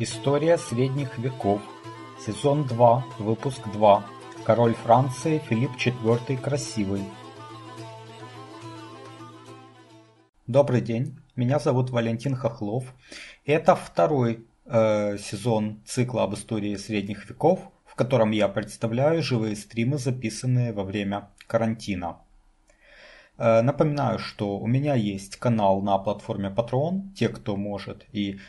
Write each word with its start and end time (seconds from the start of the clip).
История 0.00 0.58
средних 0.58 1.18
веков. 1.18 1.62
Сезон 2.18 2.66
2, 2.66 3.04
выпуск 3.20 3.60
2. 3.72 4.04
Король 4.44 4.74
Франции 4.74 5.38
Филипп 5.38 5.70
IV 5.76 6.36
Красивый. 6.36 7.04
Добрый 10.48 10.80
день, 10.80 11.16
меня 11.36 11.60
зовут 11.60 11.90
Валентин 11.90 12.34
Хохлов. 12.34 12.92
Это 13.46 13.76
второй 13.76 14.44
э, 14.64 15.16
сезон 15.18 15.80
цикла 15.86 16.24
об 16.24 16.34
истории 16.34 16.74
средних 16.74 17.30
веков, 17.30 17.60
в 17.86 17.94
котором 17.94 18.32
я 18.32 18.48
представляю 18.48 19.22
живые 19.22 19.54
стримы, 19.54 19.98
записанные 19.98 20.72
во 20.72 20.82
время 20.82 21.30
карантина. 21.46 22.18
Э, 23.38 23.62
напоминаю, 23.62 24.18
что 24.18 24.58
у 24.58 24.66
меня 24.66 24.96
есть 24.96 25.36
канал 25.36 25.82
на 25.82 25.98
платформе 25.98 26.48
Patreon. 26.48 27.12
Те, 27.14 27.28
кто 27.28 27.54
может 27.56 28.06
и 28.12 28.40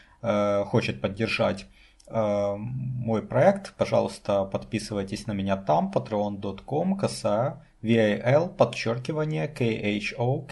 хочет 0.65 1.01
поддержать 1.01 1.67
э, 2.07 2.55
мой 2.57 3.21
проект, 3.21 3.75
пожалуйста, 3.75 4.45
подписывайтесь 4.45 5.27
на 5.27 5.33
меня 5.33 5.57
там, 5.57 5.91
patreon.com, 5.93 6.97
косая 6.97 7.61
VAL, 7.85 8.55
подчеркивание 8.55 9.47
KHO, 9.47 10.47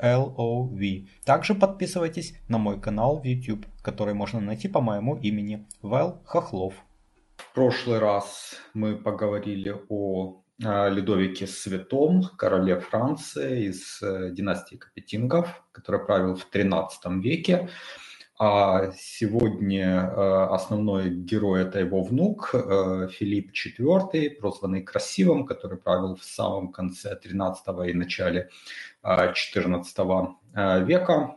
KHLOV. 0.00 1.08
Также 1.24 1.54
подписывайтесь 1.54 2.34
на 2.48 2.58
мой 2.58 2.80
канал 2.80 3.20
в 3.20 3.24
YouTube, 3.24 3.66
который 3.82 4.14
можно 4.14 4.40
найти 4.40 4.68
по 4.68 4.80
моему 4.80 5.16
имени 5.16 5.66
Вэл 5.82 6.20
Хохлов. 6.24 6.74
В 7.36 7.54
прошлый 7.54 7.98
раз 8.00 8.56
мы 8.74 8.96
поговорили 8.96 9.76
о 9.88 10.42
а, 10.62 10.88
Людовике 10.88 11.46
Святом, 11.46 12.24
короле 12.36 12.80
Франции 12.80 13.66
из 13.66 14.02
э, 14.02 14.30
династии 14.32 14.76
Капетингов, 14.76 15.62
который 15.72 16.04
правил 16.04 16.36
в 16.36 16.48
XIII 16.52 17.20
веке. 17.20 17.68
А 18.36 18.90
сегодня 18.96 20.00
э, 20.00 20.46
основной 20.50 21.10
герой 21.10 21.62
это 21.62 21.78
его 21.78 22.02
внук 22.02 22.50
э, 22.52 23.08
Филипп 23.12 23.52
IV, 23.52 24.30
прозванный 24.40 24.82
Красивым, 24.82 25.46
который 25.46 25.78
правил 25.78 26.16
в 26.16 26.24
самом 26.24 26.72
конце 26.72 27.18
XIII 27.22 27.90
и 27.90 27.94
начале 27.94 28.50
XIV 29.04 30.34
века. 30.84 31.36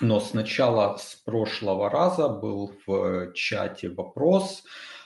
Но 0.00 0.20
сначала 0.20 0.96
с 0.98 1.14
прошлого 1.14 1.88
раза 1.88 2.28
был 2.28 2.72
в 2.86 3.32
чате 3.32 3.88
вопрос, 3.88 4.64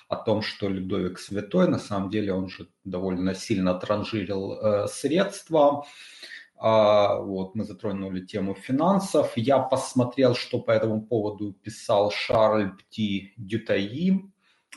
о 0.09 0.17
том, 0.17 0.43
что 0.43 0.69
Людовик 0.69 1.19
Святой, 1.19 1.69
на 1.69 1.79
самом 1.79 2.11
деле 2.11 2.33
он 2.33 2.49
же 2.49 2.69
довольно 2.85 3.35
сильно 3.35 3.75
транжирил 3.75 4.55
э, 4.55 4.89
средства. 4.89 5.85
А, 6.61 7.21
вот, 7.21 7.55
мы 7.55 7.65
затронули 7.65 8.21
тему 8.27 8.55
финансов. 8.55 9.33
Я 9.37 9.61
посмотрел, 9.61 10.35
что 10.35 10.59
по 10.59 10.73
этому 10.73 11.03
поводу 11.03 11.53
писал 11.53 12.11
Шарль 12.11 12.77
Пти 12.77 13.33
Дютаи, 13.37 14.11
э, 14.11 14.21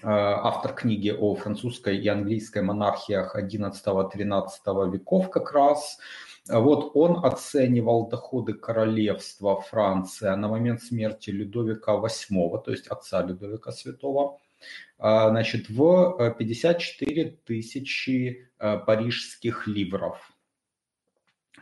автор 0.04 0.74
книги 0.74 1.10
о 1.10 1.34
французской 1.34 1.98
и 1.98 2.08
английской 2.08 2.62
монархиях 2.62 3.36
XI-XIII 3.36 4.92
веков 4.92 5.32
как 5.32 5.52
раз. 5.54 5.98
Вот 6.48 6.92
он 6.96 7.26
оценивал 7.26 8.08
доходы 8.10 8.54
королевства 8.54 9.62
Франции 9.62 10.30
на 10.30 10.48
момент 10.48 10.82
смерти 10.82 11.32
Людовика 11.32 11.94
VIII, 11.94 12.62
то 12.64 12.72
есть 12.72 12.88
отца 12.88 13.24
Людовика 13.24 13.72
Святого, 13.72 14.38
а, 15.00 15.30
значит, 15.30 15.70
в 15.70 16.36
54 16.38 17.24
э, 17.24 17.32
тысячи 17.46 18.50
э, 18.60 18.78
парижских 18.78 19.66
ливров. 19.68 20.32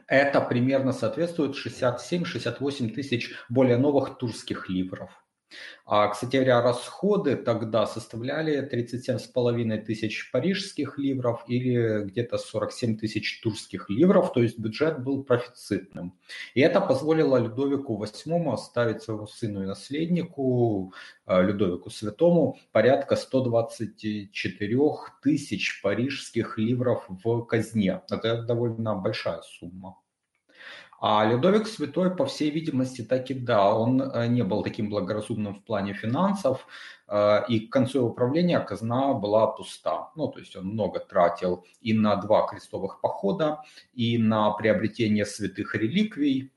Это 0.07 0.41
примерно 0.41 0.91
соответствует 0.91 1.55
67-68 1.55 2.93
тысяч 2.93 3.33
более 3.49 3.77
новых 3.77 4.17
турских 4.17 4.69
ливров. 4.69 5.11
А, 5.85 6.07
кстати 6.09 6.35
говоря, 6.35 6.61
расходы 6.61 7.35
тогда 7.35 7.87
составляли 7.87 8.61
37,5 8.61 9.81
тысяч 9.81 10.31
парижских 10.31 10.97
ливров 10.97 11.43
или 11.47 12.03
где-то 12.03 12.37
47 12.37 12.97
тысяч 12.97 13.41
турских 13.41 13.89
ливров, 13.89 14.31
то 14.33 14.41
есть 14.41 14.59
бюджет 14.59 15.03
был 15.03 15.23
профицитным. 15.23 16.13
И 16.53 16.61
это 16.61 16.81
позволило 16.81 17.37
Людовику 17.37 18.01
VIII 18.03 18.53
оставить 18.53 19.01
своему 19.01 19.27
сыну 19.27 19.63
и 19.63 19.65
наследнику, 19.65 20.93
а, 21.25 21.41
Людовику 21.41 21.89
Святому, 21.89 22.57
порядка 22.71 23.15
124 23.15 25.11
тысяч 25.21 25.81
парижских 25.81 26.57
ливров 26.57 27.05
в 27.07 27.43
казне. 27.45 28.01
Это 28.09 28.43
довольно 28.43 28.95
большая 28.95 29.41
сумма. 29.41 29.97
А 31.01 31.25
Людовик 31.25 31.67
Святой, 31.67 32.13
по 32.13 32.25
всей 32.25 32.49
видимости, 32.51 33.01
так 33.01 33.29
и 33.31 33.33
да, 33.33 33.73
он 33.73 34.01
э, 34.01 34.27
не 34.27 34.43
был 34.43 34.63
таким 34.63 34.89
благоразумным 34.89 35.55
в 35.55 35.63
плане 35.63 35.93
финансов, 35.93 36.67
э, 37.07 37.45
и 37.47 37.61
к 37.61 37.71
концу 37.71 37.99
его 37.99 38.09
правления 38.09 38.59
казна 38.59 39.13
была 39.13 39.47
пуста. 39.47 40.11
Ну, 40.15 40.27
то 40.27 40.39
есть 40.39 40.57
он 40.57 40.65
много 40.65 40.99
тратил 40.99 41.65
и 41.79 41.93
на 41.93 42.17
два 42.17 42.45
крестовых 42.47 42.99
похода, 42.99 43.61
и 43.93 44.17
на 44.17 44.51
приобретение 44.51 45.25
святых 45.25 45.73
реликвий, 45.73 46.51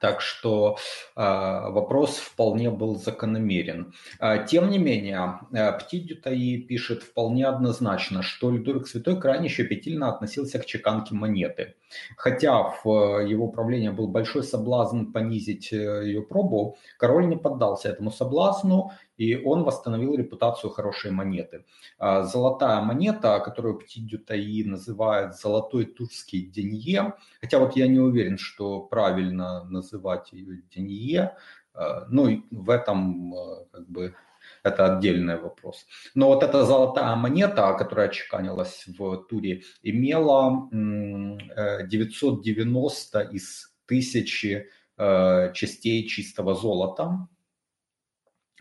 так 0.00 0.20
что 0.20 0.76
э, 1.16 1.20
вопрос 1.20 2.16
вполне 2.16 2.70
был 2.70 2.96
закономерен. 2.96 3.94
Э, 4.20 4.44
тем 4.46 4.70
не 4.70 4.78
менее, 4.78 5.40
э, 5.52 5.78
Пти 5.78 6.00
Дютаи 6.00 6.58
пишет 6.58 7.02
вполне 7.02 7.46
однозначно, 7.46 8.22
что 8.22 8.50
Людовик 8.50 8.86
Святой 8.86 9.20
крайне 9.20 9.48
щепетильно 9.48 10.08
относился 10.08 10.58
к 10.58 10.66
чеканке 10.66 11.14
монеты. 11.14 11.74
Хотя 12.16 12.74
в 12.82 13.20
его 13.20 13.48
правлении 13.48 13.90
был 13.90 14.08
большой 14.08 14.42
соблазн 14.42 15.12
понизить 15.12 15.72
ее 15.72 16.22
пробу, 16.22 16.76
король 16.98 17.28
не 17.28 17.36
поддался 17.36 17.88
этому 17.88 18.10
соблазну 18.10 18.90
и 19.16 19.36
он 19.36 19.64
восстановил 19.64 20.14
репутацию 20.14 20.70
хорошей 20.70 21.10
монеты. 21.10 21.64
А, 21.98 22.22
золотая 22.24 22.80
монета, 22.80 23.40
которую 23.40 23.78
Птидютаи 23.78 24.62
называет 24.62 25.36
золотой 25.36 25.84
турский 25.86 26.46
денье, 26.46 27.14
хотя 27.40 27.58
вот 27.58 27.76
я 27.76 27.86
не 27.86 28.00
уверен, 28.00 28.38
что 28.38 28.80
правильно 28.80 29.64
называть 29.64 30.32
ее 30.32 30.62
денье, 30.74 31.36
а, 31.74 32.06
ну 32.08 32.42
в 32.50 32.70
этом 32.70 33.34
а, 33.34 33.66
как 33.70 33.86
бы 33.88 34.14
это 34.62 34.96
отдельный 34.96 35.38
вопрос. 35.38 35.86
Но 36.14 36.28
вот 36.28 36.42
эта 36.42 36.64
золотая 36.64 37.14
монета, 37.16 37.74
которая 37.74 38.08
чеканилась 38.08 38.84
в 38.86 39.26
туре, 39.28 39.62
имела 39.82 40.68
990 40.72 43.18
э, 43.18 43.28
из 43.32 43.74
тысячи 43.86 44.70
э, 44.96 45.52
частей 45.54 46.08
чистого 46.08 46.54
золота, 46.54 47.28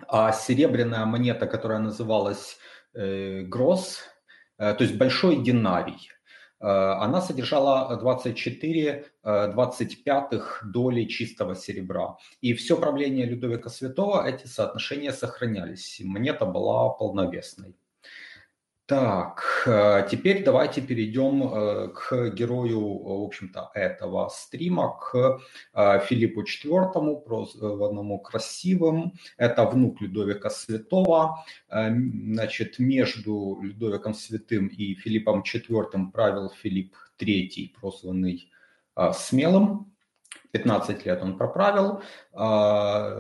а 0.08 0.32
серебряная 0.32 1.06
монета, 1.06 1.48
которая 1.48 1.80
называлась 1.80 2.58
э, 2.94 3.42
Гросс, 3.42 4.00
э, 4.58 4.74
то 4.74 4.84
есть 4.84 4.98
большой 4.98 5.44
динарий, 5.44 6.10
э, 6.60 6.66
она 6.66 7.22
содержала 7.22 7.96
24 7.98 9.06
25 9.24 10.32
доли 10.64 11.06
чистого 11.06 11.56
серебра. 11.56 12.18
И 12.42 12.54
все 12.54 12.76
правление 12.78 13.26
Людовика 13.26 13.70
Святого 13.70 14.28
эти 14.28 14.48
соотношения 14.48 15.14
сохранялись. 15.14 16.02
Монета 16.04 16.46
была 16.46 16.90
полновесной. 16.90 17.76
Так, 18.86 19.64
э, 19.66 20.06
теперь 20.12 20.44
давайте 20.44 20.82
перейдем 20.82 21.44
э, 21.44 21.88
к 21.94 22.32
герою, 22.32 22.82
в 22.82 23.24
общем-то, 23.24 23.72
этого 23.74 24.28
стрима, 24.28 25.00
к 25.00 25.40
э, 25.74 26.00
Филиппу 26.06 26.42
IV, 26.44 27.22
прозванному 27.24 28.20
Красивым. 28.20 29.14
Это 29.38 29.64
внук 29.64 30.02
Людовика 30.02 30.50
Святого. 30.50 31.46
Значит, 31.70 32.78
между 32.78 33.60
Людовиком 33.62 34.14
Святым 34.14 34.68
и 34.68 34.96
Филиппом 34.96 35.44
IV 35.44 36.12
правил 36.12 36.50
Филипп 36.50 36.94
III, 37.20 37.70
прозванный 37.80 38.52
Смелым. 39.14 39.93
15 40.52 41.06
лет 41.06 41.22
он 41.24 41.38
проправил, 41.38 42.04
а, 42.32 43.18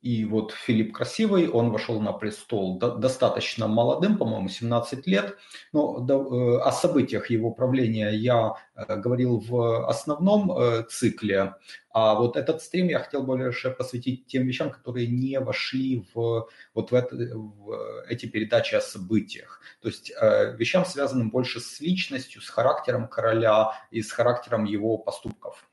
и 0.00 0.24
вот 0.24 0.52
Филипп 0.52 0.94
Красивый, 0.94 1.48
он 1.48 1.70
вошел 1.70 2.00
на 2.00 2.12
престол 2.12 2.78
достаточно 2.78 3.66
молодым, 3.66 4.16
по-моему, 4.16 4.48
17 4.48 5.08
лет, 5.08 5.36
но 5.72 6.06
э, 6.08 6.60
о 6.60 6.70
событиях 6.70 7.30
его 7.30 7.50
правления 7.50 8.10
я 8.10 8.54
э, 8.76 8.96
говорил 8.96 9.40
в 9.40 9.88
основном 9.88 10.52
э, 10.52 10.84
цикле, 10.88 11.56
а 11.90 12.14
вот 12.14 12.36
этот 12.36 12.62
стрим 12.62 12.88
я 12.88 13.00
хотел 13.00 13.24
больше 13.24 13.70
посвятить 13.70 14.26
тем 14.26 14.46
вещам, 14.46 14.70
которые 14.70 15.08
не 15.08 15.40
вошли 15.40 16.06
в, 16.14 16.48
вот 16.74 16.92
в, 16.92 16.94
это, 16.94 17.16
в 17.16 18.04
эти 18.08 18.26
передачи 18.26 18.76
о 18.76 18.80
событиях. 18.80 19.60
То 19.82 19.88
есть 19.88 20.10
вещам, 20.10 20.84
связанным 20.84 21.30
больше 21.30 21.58
с 21.58 21.80
личностью, 21.80 22.40
с 22.40 22.48
характером 22.48 23.08
короля 23.08 23.72
и 23.90 24.00
с 24.00 24.12
характером 24.12 24.64
его 24.64 24.96
поступков. 24.96 25.67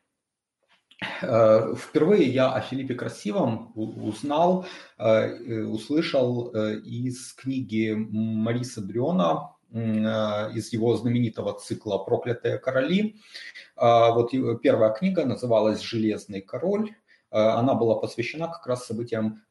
Э, 1.21 1.73
впервые 1.75 2.29
я 2.29 2.51
о 2.53 2.61
Филиппе 2.61 2.95
Красивом 2.95 3.71
узнал, 3.75 4.65
э, 4.97 5.63
услышал 5.63 6.53
э, 6.53 6.79
из 6.79 7.33
книги 7.33 7.93
Мариса 7.93 8.81
Дрена, 8.81 9.51
из 9.71 10.71
его 10.71 10.95
знаменитого 10.95 11.59
цикла 11.59 11.97
«Проклятые 11.97 12.59
короли». 12.59 13.17
Вот 13.75 14.31
первая 14.61 14.93
книга 14.93 15.25
называлась 15.25 15.81
«Железный 15.81 16.39
король». 16.39 16.95
Она 17.31 17.73
была 17.73 17.95
посвящена 17.95 18.47
как 18.47 18.65
раз 18.67 18.85
событиям 18.85 19.41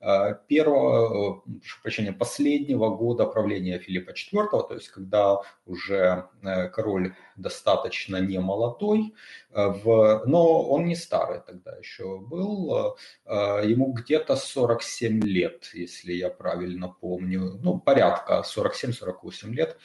первого, 0.49 1.43
прошу 1.43 1.82
прощения, 1.82 2.12
последнего 2.12 2.88
года 2.91 3.26
правления 3.26 3.79
Филиппа 3.79 4.11
IV, 4.11 4.49
то 4.69 4.75
есть 4.75 4.88
когда 4.88 5.38
уже 5.67 6.29
король 6.73 7.15
достаточно 7.37 8.17
не 8.21 8.38
молодой, 8.41 9.15
но 9.53 10.62
он 10.69 10.85
не 10.87 10.97
старый 10.97 11.41
тогда 11.41 11.76
еще 11.76 12.19
был, 12.21 12.97
ему 13.26 13.93
где-то 13.93 14.37
47 14.37 15.21
лет, 15.23 15.71
если 15.75 16.12
я 16.12 16.31
правильно 16.31 16.88
помню, 16.88 17.59
ну, 17.62 17.79
порядка 17.79 18.43
47-48 18.44 19.50
лет. 19.50 19.76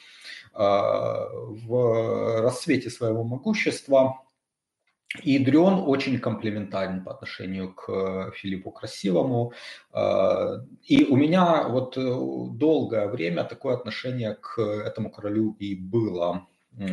В 0.52 2.40
расцвете 2.42 2.90
своего 2.90 3.22
могущества 3.22 4.22
и 5.22 5.38
Дрион 5.38 5.84
очень 5.88 6.18
комплементарен 6.20 7.02
по 7.02 7.10
отношению 7.12 7.74
к 7.74 8.32
Филиппу 8.36 8.70
Красивому. 8.70 9.52
И 10.84 11.04
у 11.04 11.16
меня 11.16 11.68
вот 11.68 11.98
долгое 12.56 13.08
время 13.08 13.42
такое 13.42 13.74
отношение 13.74 14.36
к 14.40 14.60
этому 14.60 15.10
королю 15.10 15.56
и 15.58 15.74
было 15.74 16.46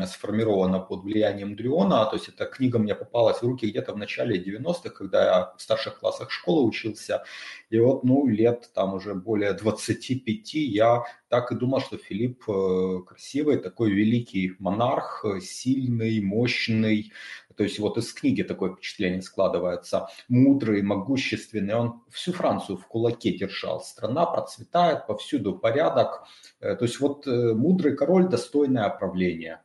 сформирована 0.06 0.80
под 0.80 1.04
влиянием 1.04 1.56
Дриона, 1.56 2.06
то 2.06 2.16
есть 2.16 2.30
эта 2.30 2.46
книга 2.46 2.80
мне 2.80 2.96
попалась 2.96 3.38
в 3.38 3.44
руки 3.44 3.68
где-то 3.68 3.94
в 3.94 3.98
начале 3.98 4.42
90-х, 4.42 4.90
когда 4.90 5.26
я 5.26 5.54
в 5.56 5.62
старших 5.62 6.00
классах 6.00 6.32
школы 6.32 6.68
учился, 6.68 7.24
и 7.70 7.80
вот, 7.80 8.04
ну, 8.04 8.28
лет 8.28 8.72
там 8.74 8.96
уже 8.96 9.14
более 9.14 9.54
25 9.54 10.54
я 10.56 11.04
так 11.30 11.52
и 11.52 11.56
думал, 11.56 11.82
что 11.82 11.98
Филипп 11.98 12.44
э, 12.50 13.00
красивый, 13.08 13.58
такой 13.58 13.92
великий 13.92 14.56
монарх, 14.60 15.26
сильный, 15.42 16.22
мощный, 16.22 17.12
то 17.58 17.64
есть 17.64 17.80
вот 17.80 17.98
из 17.98 18.14
книги 18.14 18.44
такое 18.44 18.74
впечатление 18.74 19.22
складывается. 19.22 20.08
Мудрый, 20.30 20.84
могущественный, 20.84 21.74
он 21.74 22.04
всю 22.10 22.32
Францию 22.32 22.78
в 22.78 22.88
кулаке 22.88 23.36
держал. 23.36 23.82
Страна 23.82 24.28
процветает, 24.28 25.08
повсюду 25.08 25.58
порядок. 25.58 26.24
Э, 26.60 26.76
то 26.76 26.86
есть 26.86 27.00
вот 27.00 27.26
э, 27.28 27.54
мудрый 27.54 27.96
король, 27.96 28.30
достойное 28.30 28.90
правление. 28.90 29.62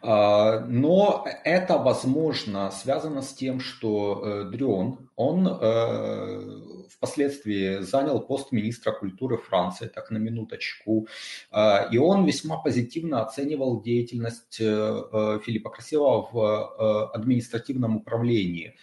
А, 0.00 0.60
но 0.60 1.26
это, 1.44 1.78
возможно, 1.78 2.70
связано 2.70 3.22
с 3.22 3.32
тем, 3.34 3.60
что 3.60 4.22
э, 4.22 4.50
Дрюон, 4.50 5.10
он 5.16 5.48
э, 5.48 6.86
впоследствии 6.90 7.80
занял 7.80 8.20
пост 8.20 8.52
министра 8.52 8.92
культуры 8.92 9.38
Франции, 9.38 9.88
так 9.88 10.10
на 10.10 10.18
минуточку, 10.18 11.08
а, 11.50 11.88
и 11.90 11.98
он 11.98 12.24
весьма 12.24 12.58
позитивно 12.58 13.22
оценивал 13.22 13.82
деятельность 13.82 14.58
э, 14.60 15.40
Филиппа 15.44 15.70
Красивого 15.70 16.28
в 16.32 17.10
административном 17.12 17.96
управлении. 17.96 18.76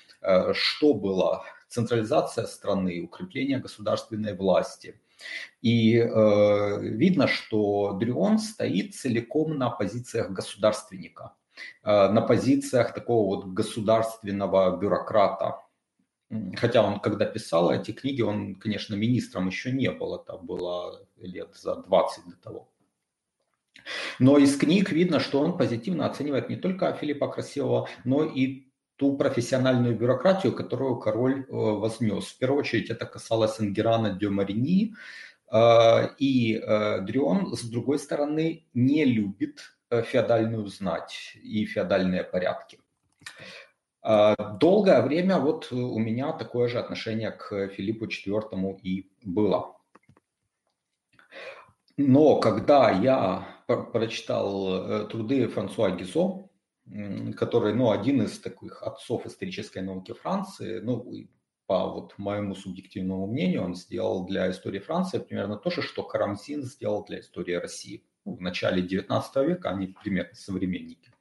Что 0.53 0.93
было? 0.93 1.43
Централизация 1.69 2.45
страны, 2.45 3.01
укрепление 3.03 3.59
государственной 3.59 4.35
власти– 4.35 4.99
и 5.61 5.97
э, 5.97 6.79
видно, 6.81 7.27
что 7.27 7.93
Дрюон 7.93 8.37
стоит 8.37 8.95
целиком 8.95 9.57
на 9.57 9.69
позициях 9.69 10.31
государственника, 10.31 11.33
э, 11.83 12.09
на 12.09 12.21
позициях 12.21 12.93
такого 12.93 13.35
вот 13.35 13.45
государственного 13.53 14.77
бюрократа. 14.77 15.61
Хотя 16.55 16.81
он, 16.81 16.99
когда 16.99 17.25
писал 17.25 17.71
эти 17.71 17.91
книги, 17.91 18.21
он, 18.21 18.55
конечно, 18.55 18.95
министром 18.95 19.47
еще 19.47 19.71
не 19.71 19.91
был, 19.91 20.15
это 20.15 20.37
было 20.37 21.07
лет 21.17 21.55
за 21.55 21.75
20 21.75 22.25
до 22.25 22.37
того. 22.37 22.69
Но 24.19 24.37
из 24.37 24.57
книг 24.57 24.91
видно, 24.91 25.19
что 25.19 25.39
он 25.39 25.57
позитивно 25.57 26.05
оценивает 26.05 26.49
не 26.49 26.55
только 26.55 26.93
Филиппа 26.93 27.27
Красивого, 27.27 27.87
но 28.03 28.23
и 28.23 28.64
ту 28.97 29.17
профессиональную 29.17 29.95
бюрократию, 29.95 30.53
которую 30.53 30.97
король 30.99 31.41
э, 31.41 31.45
вознес. 31.49 32.25
В 32.25 32.37
первую 32.37 32.59
очередь 32.59 32.89
это 32.89 33.05
касалось 33.05 33.59
Ангерана 33.59 34.11
де 34.11 34.29
Марини, 34.29 34.95
э, 35.51 36.09
и 36.17 36.55
э, 36.55 37.01
Дрион, 37.01 37.55
с 37.55 37.63
другой 37.63 37.99
стороны, 37.99 38.65
не 38.73 39.05
любит 39.05 39.59
феодальную 39.89 40.65
знать 40.67 41.37
и 41.43 41.65
феодальные 41.65 42.23
порядки. 42.23 42.79
Долгое 44.01 45.01
время 45.01 45.37
вот 45.37 45.71
у 45.71 45.99
меня 45.99 46.33
такое 46.33 46.67
же 46.67 46.79
отношение 46.79 47.31
к 47.31 47.67
Филиппу 47.69 48.05
IV 48.05 48.79
и 48.81 49.09
было. 49.23 49.77
Но 51.97 52.39
когда 52.39 52.89
я 52.89 53.47
прочитал 53.67 55.07
труды 55.07 55.47
Франсуа 55.47 55.91
Гизо, 55.91 56.49
который, 57.35 57.73
ну, 57.73 57.91
один 57.91 58.21
из 58.21 58.39
таких 58.39 58.83
отцов 58.83 59.25
исторической 59.25 59.79
науки 59.79 60.13
Франции, 60.13 60.79
ну, 60.79 61.05
по 61.65 61.87
вот 61.87 62.13
моему 62.17 62.53
субъективному 62.53 63.27
мнению, 63.27 63.63
он 63.63 63.75
сделал 63.75 64.25
для 64.25 64.51
истории 64.51 64.79
Франции 64.79 65.17
примерно 65.17 65.57
то 65.57 65.71
же, 65.71 65.81
что 65.81 66.03
Карамзин 66.03 66.63
сделал 66.63 67.03
для 67.05 67.19
истории 67.19 67.53
России. 67.53 68.03
Ну, 68.23 68.35
в 68.35 68.41
начале 68.41 68.81
19 68.81 69.35
века 69.47 69.69
они 69.69 69.87
примерно 69.87 70.35
современники. 70.35 71.11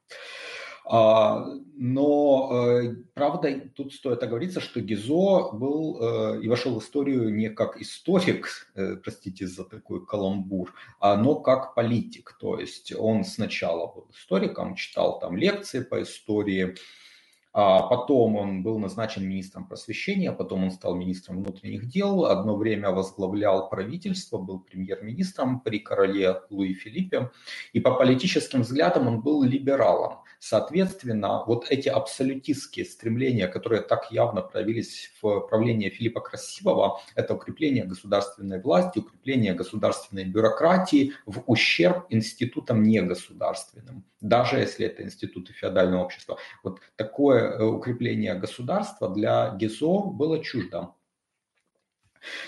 А, 0.87 1.43
но, 1.75 2.49
э, 2.53 2.95
правда, 3.15 3.59
тут 3.75 3.93
стоит 3.93 4.21
оговориться, 4.21 4.61
что 4.61 4.81
Гизо 4.81 5.51
был 5.51 5.99
э, 5.99 6.41
и 6.43 6.47
вошел 6.47 6.79
в 6.79 6.83
историю 6.83 7.33
не 7.33 7.49
как 7.49 7.81
историк, 7.81 8.69
э, 8.75 8.95
простите 8.97 9.47
за 9.47 9.63
такой 9.63 10.05
каламбур, 10.05 10.73
а 10.99 11.17
но 11.17 11.35
как 11.35 11.73
политик. 11.73 12.37
То 12.39 12.59
есть 12.59 12.93
он 12.95 13.25
сначала 13.25 13.91
был 13.93 14.07
историком, 14.13 14.75
читал 14.75 15.19
там 15.19 15.35
лекции 15.35 15.79
по 15.79 16.03
истории, 16.03 16.75
а 17.57 17.83
потом 17.83 18.35
он 18.35 18.63
был 18.63 18.77
назначен 18.79 19.25
министром 19.25 19.65
просвещения, 19.65 20.31
потом 20.33 20.65
он 20.65 20.71
стал 20.71 20.93
министром 20.93 21.41
внутренних 21.41 21.87
дел, 21.87 22.25
одно 22.25 22.57
время 22.57 22.91
возглавлял 22.91 23.69
правительство, 23.69 24.37
был 24.37 24.59
премьер-министром 24.59 25.61
при 25.61 25.79
короле 25.79 26.41
Луи 26.49 26.73
Филиппе, 26.73 27.31
и 27.71 27.79
по 27.79 27.95
политическим 27.95 28.61
взглядам 28.61 29.07
он 29.07 29.21
был 29.21 29.41
либералом. 29.41 30.24
Соответственно, 30.39 31.43
вот 31.45 31.67
эти 31.69 31.89
абсолютистские 31.89 32.85
стремления, 32.85 33.47
которые 33.47 33.81
так 33.81 34.11
явно 34.11 34.41
проявились 34.41 35.11
в 35.21 35.41
правлении 35.41 35.89
Филиппа 35.89 36.21
Красивого, 36.21 36.99
это 37.15 37.33
укрепление 37.33 37.85
государственной 37.85 38.61
власти, 38.61 38.99
укрепление 38.99 39.53
государственной 39.53 40.25
бюрократии 40.25 41.13
в 41.25 41.43
ущерб 41.47 42.05
институтам 42.09 42.83
негосударственным, 42.83 44.03
даже 44.21 44.57
если 44.57 44.85
это 44.85 45.03
институты 45.03 45.53
феодального 45.53 46.03
общества. 46.03 46.37
Вот 46.63 46.79
такое 46.95 47.51
э, 47.51 47.63
укрепление 47.63 48.35
государства 48.35 49.09
для 49.09 49.55
ГИЗО 49.55 50.11
было 50.11 50.43
чуждо. 50.43 50.94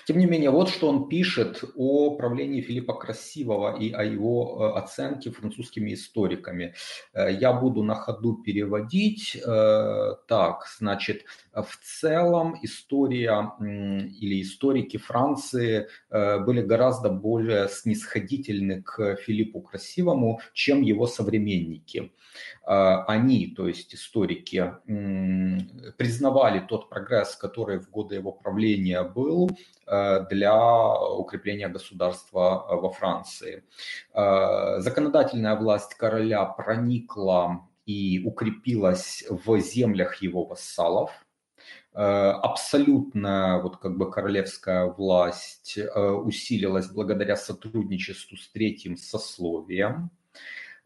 Тем 0.05 0.17
не 0.17 0.25
менее, 0.25 0.49
вот 0.49 0.69
что 0.69 0.87
он 0.89 1.09
пишет 1.09 1.63
о 1.75 2.15
правлении 2.15 2.61
Филиппа 2.61 2.93
Красивого 2.93 3.77
и 3.77 3.91
о 3.91 4.03
его 4.03 4.73
э, 4.75 4.79
оценке 4.79 5.31
французскими 5.31 5.93
историками. 5.93 6.73
Э, 7.13 7.31
я 7.31 7.53
буду 7.53 7.83
на 7.83 7.95
ходу 7.95 8.35
переводить. 8.35 9.35
Э, 9.35 10.15
так, 10.27 10.65
значит, 10.79 11.25
в 11.61 11.79
целом 11.83 12.57
история 12.61 13.53
или 13.59 14.41
историки 14.41 14.97
Франции 14.97 15.87
были 16.09 16.61
гораздо 16.61 17.09
более 17.09 17.67
снисходительны 17.67 18.81
к 18.81 19.15
Филиппу 19.17 19.61
Красивому, 19.61 20.39
чем 20.53 20.81
его 20.81 21.07
современники. 21.07 22.11
Они, 22.65 23.53
то 23.55 23.67
есть 23.67 23.95
историки, 23.95 24.73
признавали 25.97 26.59
тот 26.59 26.89
прогресс, 26.89 27.35
который 27.35 27.79
в 27.79 27.89
годы 27.89 28.15
его 28.15 28.31
правления 28.31 29.03
был, 29.03 29.49
Э, 29.87 30.25
для 30.29 30.99
укрепления 30.99 31.69
государства 31.69 32.67
э, 32.69 32.75
во 32.75 32.89
Франции. 32.89 33.63
Э, 34.13 34.79
законодательная 34.79 35.55
власть 35.55 35.95
короля 35.95 36.43
проникла 36.43 37.69
и 37.85 38.21
укрепилась 38.25 39.23
в 39.29 39.57
землях 39.59 40.21
его 40.21 40.43
вассалов. 40.43 41.11
Абсолютно 41.93 43.59
вот 43.63 43.77
как 43.77 43.97
бы 43.97 44.11
королевская 44.11 44.85
власть 44.85 45.79
усилилась 45.95 46.87
благодаря 46.87 47.35
сотрудничеству 47.35 48.37
с 48.37 48.49
третьим 48.49 48.97
сословием. 48.97 50.11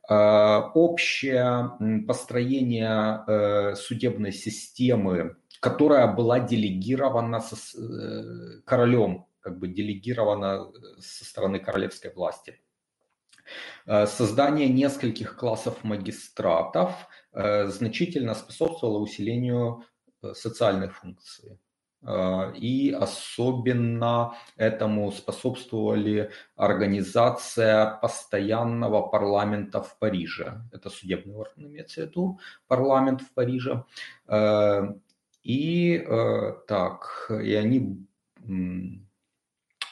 Общее 0.08 2.06
построение 2.08 3.76
судебной 3.76 4.32
системы 4.32 5.36
которая 5.62 6.08
была 6.08 6.40
делегирована 6.40 7.40
со, 7.40 7.56
э, 7.78 8.62
королем, 8.66 9.28
как 9.40 9.60
бы 9.60 9.68
делегирована 9.68 10.68
э, 10.74 11.02
со 11.02 11.24
стороны 11.24 11.60
королевской 11.60 12.12
власти. 12.12 12.60
Э, 13.86 14.08
создание 14.08 14.68
нескольких 14.68 15.38
классов 15.38 15.84
магистратов 15.84 16.92
значительно 17.34 18.36
способствовало 18.36 18.98
усилению 18.98 19.86
социальных 20.34 20.96
функций. 20.98 21.60
И 22.58 22.98
особенно 23.00 24.34
этому 24.58 25.12
способствовали 25.12 26.32
организация 26.56 28.00
постоянного 28.02 29.04
парламента 29.04 29.84
в 29.84 30.00
Париже. 30.00 30.64
Это 30.72 30.90
судебный 30.90 31.36
орган, 31.36 31.68
имеется 31.68 32.02
в 32.02 32.06
виду, 32.06 32.40
парламент 32.68 33.22
в 33.22 33.32
Париже 33.36 33.84
И 35.44 36.04
так, 36.68 37.30
и 37.30 37.54
они 37.54 38.08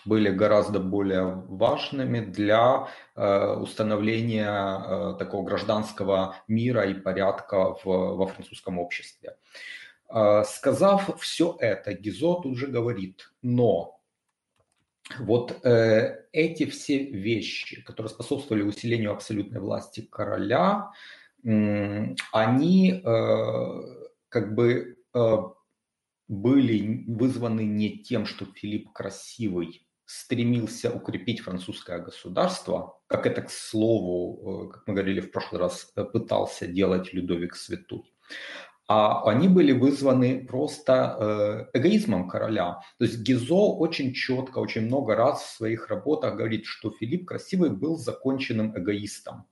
были 0.05 0.29
гораздо 0.29 0.79
более 0.79 1.25
важными 1.47 2.19
для 2.19 2.87
э, 3.15 3.53
установления 3.53 4.51
э, 4.51 5.15
такого 5.19 5.43
гражданского 5.45 6.35
мира 6.47 6.85
и 6.85 6.93
порядка 6.93 7.75
в, 7.75 7.85
во 7.85 8.25
французском 8.27 8.79
обществе. 8.79 9.29
Э, 9.29 9.35
сказав 10.45 11.21
все 11.21 11.55
это, 11.59 11.93
Гизо 11.93 12.41
тут 12.41 12.57
же 12.57 12.67
говорит, 12.67 13.31
но 13.41 13.99
вот 15.17 15.65
э, 15.65 16.25
эти 16.31 16.65
все 16.65 17.03
вещи, 17.03 17.81
которые 17.81 18.09
способствовали 18.09 18.63
усилению 18.63 19.11
абсолютной 19.11 19.59
власти 19.59 20.01
короля, 20.01 20.91
э, 21.43 22.15
они 22.31 23.01
э, 23.03 23.81
как 24.29 24.53
бы 24.53 24.97
э, 25.13 25.37
были 26.27 27.05
вызваны 27.07 27.61
не 27.61 27.97
тем, 27.97 28.25
что 28.25 28.45
Филипп 28.45 28.93
красивый 28.93 29.87
стремился 30.05 30.91
укрепить 30.91 31.41
французское 31.41 31.99
государство, 31.99 32.99
как 33.07 33.25
это, 33.25 33.41
к 33.41 33.49
слову, 33.49 34.67
э, 34.67 34.73
как 34.73 34.87
мы 34.87 34.93
говорили 34.93 35.21
в 35.21 35.31
прошлый 35.31 35.59
раз, 35.59 35.91
э, 35.95 36.03
пытался 36.03 36.67
делать 36.67 37.13
Людовик 37.13 37.55
Святой, 37.55 38.13
а 38.89 39.23
они 39.29 39.47
были 39.47 39.71
вызваны 39.71 40.45
просто 40.45 41.69
э, 41.73 41.77
эгоизмом 41.77 42.27
короля. 42.27 42.79
То 42.97 43.05
есть 43.05 43.19
Гизо 43.19 43.53
очень 43.53 44.13
четко, 44.13 44.57
очень 44.57 44.81
много 44.81 45.15
раз 45.15 45.43
в 45.43 45.55
своих 45.57 45.89
работах 45.89 46.35
говорит, 46.35 46.65
что 46.65 46.89
Филипп 46.89 47.27
Красивый 47.27 47.69
был 47.69 47.97
законченным 47.97 48.75
эгоистом. 48.75 49.45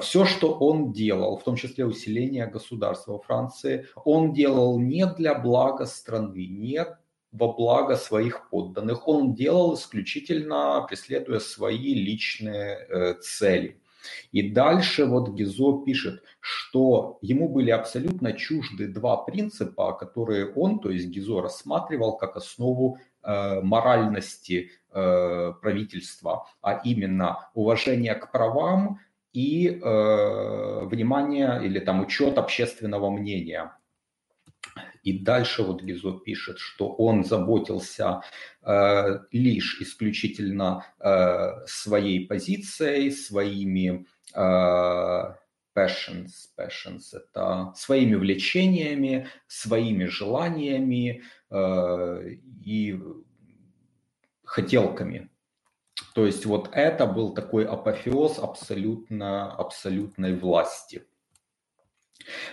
Все, 0.00 0.24
что 0.24 0.54
он 0.54 0.92
делал, 0.92 1.36
в 1.36 1.42
том 1.42 1.56
числе 1.56 1.84
усиление 1.84 2.46
государства 2.46 3.12
во 3.12 3.18
Франции, 3.18 3.86
он 4.04 4.32
делал 4.32 4.78
не 4.78 5.04
для 5.04 5.34
блага 5.34 5.84
страны, 5.84 6.46
не 6.46 6.86
во 7.34 7.52
благо 7.52 7.96
своих 7.96 8.48
подданных. 8.48 9.08
Он 9.08 9.34
делал 9.34 9.74
исключительно, 9.74 10.86
преследуя 10.88 11.40
свои 11.40 11.94
личные 11.94 12.86
э, 12.88 13.14
цели. 13.20 13.80
И 14.32 14.50
дальше 14.50 15.06
вот 15.06 15.30
Гизо 15.30 15.84
пишет, 15.84 16.22
что 16.40 17.18
ему 17.22 17.48
были 17.48 17.70
абсолютно 17.70 18.32
чужды 18.32 18.88
два 18.88 19.16
принципа, 19.16 19.92
которые 19.92 20.52
он, 20.52 20.80
то 20.80 20.90
есть 20.90 21.08
Гизо, 21.08 21.40
рассматривал 21.40 22.16
как 22.16 22.36
основу 22.36 22.98
э, 23.22 23.60
моральности 23.60 24.70
э, 24.90 25.52
правительства, 25.60 26.46
а 26.62 26.80
именно 26.84 27.48
уважение 27.54 28.14
к 28.14 28.30
правам 28.30 29.00
и 29.32 29.68
э, 29.68 30.84
внимание 30.84 31.60
или 31.64 31.80
там 31.80 32.00
учет 32.00 32.38
общественного 32.38 33.10
мнения. 33.10 33.72
И 35.04 35.18
дальше 35.18 35.62
вот 35.62 35.82
Гизо 35.82 36.12
пишет, 36.12 36.58
что 36.58 36.88
он 36.88 37.24
заботился 37.24 38.22
э, 38.62 39.18
лишь 39.30 39.80
исключительно 39.82 40.86
э, 40.98 41.66
своей 41.66 42.26
позицией, 42.26 43.10
своими 43.10 44.06
э, 44.34 45.34
passions, 45.74 46.48
passions 46.56 47.12
это 47.12 47.72
своими 47.76 48.14
влечениями, 48.14 49.28
своими 49.46 50.06
желаниями 50.06 51.22
э, 51.50 52.30
и 52.64 52.98
хотелками. 54.42 55.28
То 56.14 56.24
есть 56.24 56.46
вот 56.46 56.70
это 56.72 57.06
был 57.06 57.34
такой 57.34 57.66
апофеоз 57.66 58.38
абсолютно, 58.38 59.52
абсолютной 59.52 60.34
власти. 60.34 61.04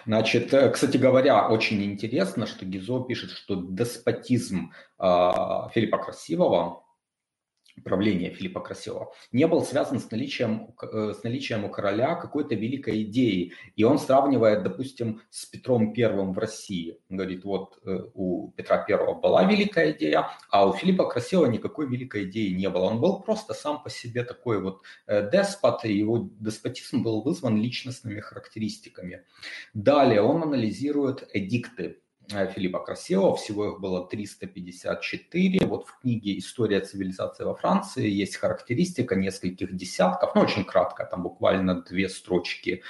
Значит, 0.05 0.53
э, 0.53 0.69
кстати 0.69 0.97
говоря, 0.97 1.47
очень 1.47 1.83
интересно, 1.83 2.45
что 2.45 2.65
Гизо 2.65 3.01
пишет, 3.01 3.31
что 3.31 3.55
деспотизм 3.55 4.71
э, 4.99 5.03
Филиппа 5.73 5.97
Красивого 5.97 6.80
правления 7.83 8.29
Филиппа 8.29 8.59
Красивого 8.59 9.13
не 9.31 9.47
был 9.47 9.63
связан 9.63 9.99
с 9.99 10.09
наличием, 10.11 10.73
э, 10.81 11.13
с 11.17 11.23
наличием 11.23 11.65
у 11.65 11.69
короля 11.69 12.15
какой-то 12.15 12.55
великой 12.55 13.03
идеи. 13.03 13.53
И 13.75 13.83
он 13.83 13.99
сравнивает, 13.99 14.63
допустим, 14.63 15.21
с 15.29 15.45
Петром 15.45 15.93
Первым 15.93 16.33
в 16.33 16.39
России. 16.39 16.97
Он 17.09 17.17
говорит, 17.17 17.43
вот 17.43 17.79
э, 17.85 17.99
у 18.13 18.51
Петра 18.51 18.77
Первого 18.77 19.19
была 19.19 19.43
великая 19.43 19.91
идея, 19.91 20.27
а 20.49 20.67
у 20.67 20.73
Филиппа 20.73 21.09
Красивого 21.09 21.47
никакой 21.47 21.87
великой 21.87 22.25
идеи 22.25 22.49
не 22.49 22.69
было. 22.69 22.85
Он 22.85 22.99
был 22.99 23.21
просто 23.21 23.53
сам 23.53 23.81
по 23.83 23.89
себе 23.89 24.23
такой 24.23 24.61
вот 24.61 24.81
э, 25.07 25.29
деспот, 25.31 25.85
и 25.85 25.93
его 25.93 26.29
деспотизм 26.39 27.03
был 27.03 27.21
вызван 27.21 27.57
личностными 27.57 28.19
характеристиками. 28.19 29.25
Далее 29.73 30.21
он 30.21 30.43
анализирует 30.43 31.29
эдикты 31.33 32.01
Филиппа 32.31 32.79
Красивого, 32.79 33.35
всего 33.35 33.71
их 33.71 33.79
было 33.79 34.07
354. 34.07 35.65
Вот 35.65 35.87
в 35.87 35.99
книге 35.99 36.37
«История 36.37 36.79
цивилизации 36.79 37.43
во 37.43 37.55
Франции» 37.55 38.09
есть 38.09 38.37
характеристика 38.37 39.15
нескольких 39.15 39.75
десятков, 39.75 40.35
ну 40.35 40.41
очень 40.41 40.63
кратко, 40.63 41.05
там 41.05 41.23
буквально 41.23 41.81
две 41.81 42.09
строчки. 42.09 42.83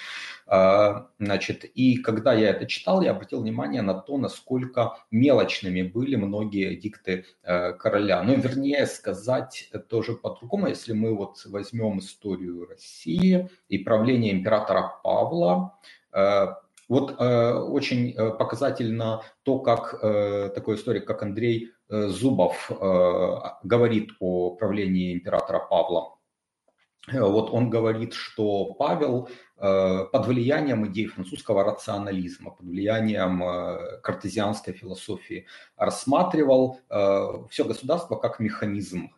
Э, 0.48 1.06
значит, 1.20 1.66
и 1.66 1.98
когда 1.98 2.34
я 2.34 2.50
это 2.50 2.66
читал, 2.66 3.02
я 3.02 3.12
обратил 3.12 3.42
внимание 3.42 3.82
на 3.82 3.94
то, 3.94 4.18
насколько 4.18 4.98
мелочными 5.12 5.82
были 5.82 6.16
многие 6.16 6.76
дикты 6.76 7.26
э, 7.44 7.74
короля. 7.74 8.24
Ну, 8.24 8.36
вернее 8.36 8.86
сказать 8.86 9.70
тоже 9.90 10.14
по-другому, 10.14 10.68
если 10.68 10.94
мы 10.94 11.16
вот 11.16 11.46
возьмем 11.46 12.00
историю 12.00 12.68
России 12.68 13.50
и 13.70 13.78
правление 13.78 14.34
императора 14.34 14.94
Павла, 15.04 15.78
вот 16.92 17.16
э, 17.18 17.54
очень 17.54 18.12
э, 18.12 18.32
показательно 18.32 19.24
то, 19.44 19.60
как 19.60 19.98
э, 20.02 20.50
такой 20.54 20.76
историк, 20.76 21.08
как 21.08 21.24
Андрей 21.24 21.72
э, 21.88 22.08
Зубов, 22.10 22.70
э, 22.70 22.76
говорит 23.64 24.10
о 24.20 24.58
правлении 24.58 25.14
императора 25.14 25.60
Павла. 25.60 26.18
Э, 27.08 27.22
вот 27.22 27.50
он 27.50 27.70
говорит, 27.70 28.14
что 28.14 28.74
Павел 28.74 29.30
э, 29.56 30.06
под 30.12 30.28
влиянием 30.28 30.86
идей 30.86 31.08
французского 31.08 31.64
рационализма, 31.64 32.52
под 32.52 32.66
влиянием 32.66 33.42
э, 33.42 34.02
картезианской 34.02 34.74
философии 34.74 35.48
рассматривал 35.78 36.82
э, 36.90 37.48
все 37.50 37.64
государство 37.64 38.18
как 38.18 38.42
механизм, 38.42 39.16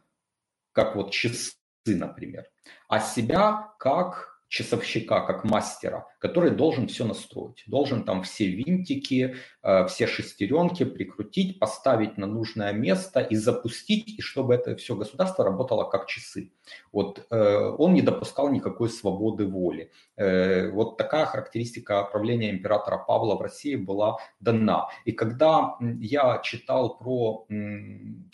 как 0.74 0.96
вот 0.96 1.10
часы, 1.10 1.56
например, 1.88 2.46
а 2.88 3.00
себя 3.00 3.74
как 3.80 4.33
часовщика, 4.54 5.22
как 5.22 5.44
мастера, 5.44 6.06
который 6.20 6.52
должен 6.52 6.88
все 6.88 7.06
настроить, 7.06 7.64
должен 7.66 8.04
там 8.04 8.22
все 8.22 8.46
винтики, 8.46 9.36
э, 9.64 9.88
все 9.88 10.06
шестеренки 10.06 10.86
прикрутить, 10.86 11.58
поставить 11.60 12.20
на 12.20 12.28
нужное 12.28 12.72
место 12.72 13.20
и 13.20 13.36
запустить, 13.36 14.20
и 14.20 14.22
чтобы 14.22 14.54
это 14.54 14.76
все 14.76 14.96
государство 14.96 15.44
работало 15.44 15.90
как 15.90 16.06
часы. 16.06 16.52
Вот 16.92 17.26
э, 17.32 17.76
он 17.80 17.96
не 17.96 18.04
допускал 18.04 18.52
никакой 18.52 18.90
свободы 18.90 19.48
воли. 19.48 19.90
Э, 20.18 20.70
вот 20.70 20.98
такая 20.98 21.26
характеристика 21.26 22.04
правления 22.04 22.52
императора 22.52 23.00
Павла 23.00 23.36
в 23.36 23.42
России 23.42 23.76
была 23.76 24.18
дана. 24.40 24.88
И 25.06 25.14
когда 25.14 25.78
я 26.00 26.40
читал 26.44 27.00
про 27.00 27.48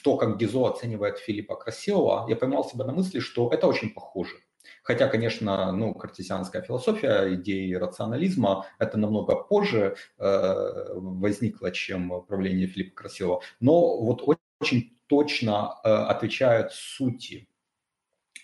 то, 0.04 0.18
как 0.18 0.38
Гизо 0.38 0.68
оценивает 0.68 1.18
Филиппа 1.20 1.56
Красивого, 1.56 2.26
я 2.28 2.36
поймал 2.36 2.66
себя 2.66 2.84
на 2.84 2.92
мысли, 2.92 3.20
что 3.20 3.50
это 3.54 3.68
очень 3.68 3.92
похоже. 3.92 4.36
Хотя, 4.84 5.08
конечно, 5.08 5.72
ну, 5.72 5.94
картезианская 5.94 6.62
философия, 6.62 7.34
идеи 7.36 7.74
рационализма, 7.74 8.66
это 8.80 8.98
намного 8.98 9.36
позже 9.36 9.96
э, 10.18 10.94
возникло, 10.96 11.72
чем 11.72 12.24
правление 12.28 12.68
Филиппа 12.68 12.96
Красивого. 12.96 13.42
Но 13.60 14.02
вот 14.02 14.24
очень 14.60 14.98
точно 15.08 15.76
э, 15.84 15.90
отвечают 15.90 16.72
сути 16.72 17.49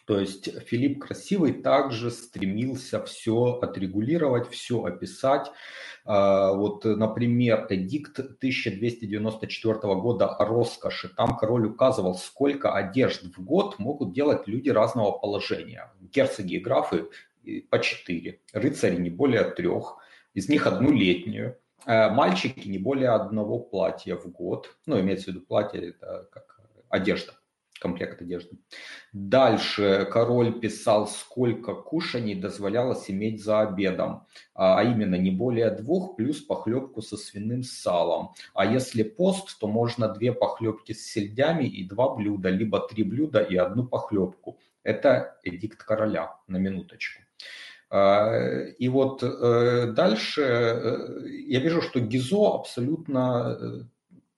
то 0.05 0.19
есть 0.19 0.49
Филипп 0.67 1.01
Красивый 1.01 1.51
также 1.53 2.11
стремился 2.11 3.03
все 3.03 3.59
отрегулировать, 3.59 4.49
все 4.49 4.83
описать. 4.83 5.51
А, 6.05 6.53
вот, 6.53 6.85
например, 6.85 7.65
эдикт 7.69 8.19
1294 8.19 9.79
года 9.95 10.27
о 10.27 10.45
роскоши. 10.45 11.09
Там 11.09 11.37
король 11.37 11.65
указывал, 11.65 12.15
сколько 12.15 12.73
одежд 12.73 13.23
в 13.23 13.43
год 13.43 13.79
могут 13.79 14.13
делать 14.13 14.47
люди 14.47 14.69
разного 14.69 15.11
положения. 15.11 15.91
Герцоги 15.99 16.55
и 16.55 16.59
графы 16.59 17.09
по 17.71 17.79
четыре, 17.79 18.41
рыцари 18.53 18.97
не 18.97 19.09
более 19.09 19.43
трех, 19.43 19.97
из 20.35 20.49
них 20.49 20.67
одну 20.67 20.91
летнюю. 20.91 21.57
А 21.87 22.09
мальчики 22.09 22.67
не 22.67 22.77
более 22.77 23.09
одного 23.09 23.59
платья 23.59 24.15
в 24.17 24.27
год. 24.27 24.75
Ну, 24.85 24.99
имеется 24.99 25.25
в 25.25 25.27
виду 25.29 25.41
платье, 25.41 25.89
это 25.89 26.27
как 26.31 26.59
одежда 26.89 27.33
комплект 27.79 28.21
одежды. 28.21 28.57
Дальше 29.13 30.07
король 30.11 30.59
писал, 30.59 31.07
сколько 31.07 31.73
кушаний 31.73 32.35
дозволялось 32.35 33.11
иметь 33.11 33.43
за 33.43 33.61
обедом, 33.61 34.25
а, 34.53 34.79
а 34.79 34.83
именно 34.83 35.15
не 35.15 35.31
более 35.31 35.69
двух 35.71 36.15
плюс 36.15 36.41
похлебку 36.41 37.01
со 37.01 37.17
свиным 37.17 37.63
салом. 37.63 38.33
А 38.53 38.65
если 38.65 39.03
пост, 39.03 39.59
то 39.59 39.67
можно 39.67 40.07
две 40.07 40.31
похлебки 40.33 40.93
с 40.93 41.05
сельдями 41.05 41.65
и 41.65 41.87
два 41.87 42.15
блюда, 42.15 42.49
либо 42.49 42.79
три 42.79 43.03
блюда 43.03 43.41
и 43.41 43.55
одну 43.55 43.85
похлебку. 43.85 44.57
Это 44.83 45.37
эдикт 45.43 45.83
короля, 45.83 46.35
на 46.47 46.57
минуточку. 46.57 47.21
И 47.91 48.89
вот 48.89 49.21
дальше 49.21 50.41
я 51.47 51.59
вижу, 51.59 51.81
что 51.81 51.99
Гизо 51.99 52.55
абсолютно 52.55 53.87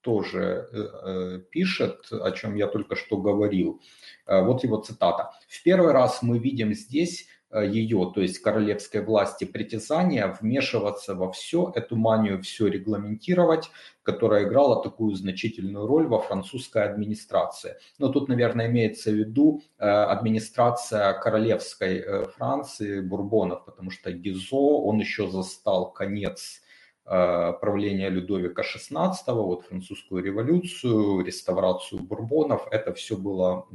тоже 0.08 1.44
пишет, 1.50 2.08
о 2.10 2.30
чем 2.30 2.56
я 2.56 2.66
только 2.66 2.96
что 2.96 3.16
говорил. 3.18 3.82
Вот 4.26 4.64
его 4.64 4.78
цитата. 4.78 5.30
«В 5.48 5.62
первый 5.62 5.92
раз 5.92 6.22
мы 6.22 6.38
видим 6.38 6.72
здесь 6.72 7.28
Э, 7.50 7.66
ее, 7.66 8.12
то 8.14 8.20
есть 8.20 8.40
королевской 8.40 9.02
власти, 9.02 9.44
притязания 9.44 10.36
вмешиваться 10.40 11.14
во 11.14 11.32
все, 11.32 11.72
эту 11.74 11.96
манию 11.96 12.42
все 12.42 12.66
регламентировать, 12.66 13.70
которая 14.02 14.44
играла 14.44 14.82
такую 14.82 15.14
значительную 15.14 15.86
роль 15.86 16.06
во 16.06 16.20
французской 16.20 16.84
администрации. 16.84 17.76
Но 17.98 18.08
тут, 18.08 18.28
наверное, 18.28 18.66
имеется 18.66 19.10
в 19.10 19.14
виду 19.14 19.62
э, 19.78 19.86
администрация 19.86 21.14
королевской 21.14 21.98
э, 21.98 22.24
Франции, 22.36 23.00
Бурбонов, 23.00 23.64
потому 23.64 23.90
что 23.90 24.12
Гизо, 24.12 24.56
он 24.56 24.98
еще 24.98 25.30
застал 25.30 25.90
конец 25.90 26.60
правления 27.08 28.10
Людовика 28.10 28.62
XVI, 28.62 29.14
вот 29.28 29.64
французскую 29.64 30.22
революцию, 30.22 31.24
реставрацию 31.24 32.02
Бурбонов, 32.02 32.68
это 32.70 32.92
все 32.92 33.16
было 33.16 33.66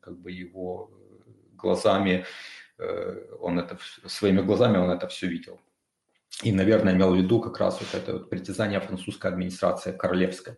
как 0.00 0.18
бы 0.18 0.30
его 0.32 0.90
глазами 1.56 2.24
Э, 2.78 3.36
он 3.40 3.58
это 3.58 3.76
своими 4.06 4.40
глазами 4.40 4.78
он 4.78 4.90
это 4.90 5.08
все 5.08 5.26
видел. 5.26 5.60
И, 6.44 6.52
наверное, 6.52 6.94
имел 6.94 7.12
в 7.12 7.16
виду 7.16 7.40
как 7.40 7.58
раз 7.58 7.80
вот 7.80 8.00
это 8.00 8.12
вот 8.12 8.30
притязание 8.30 8.80
французской 8.80 9.26
администрации 9.26 9.92
королевской. 9.92 10.54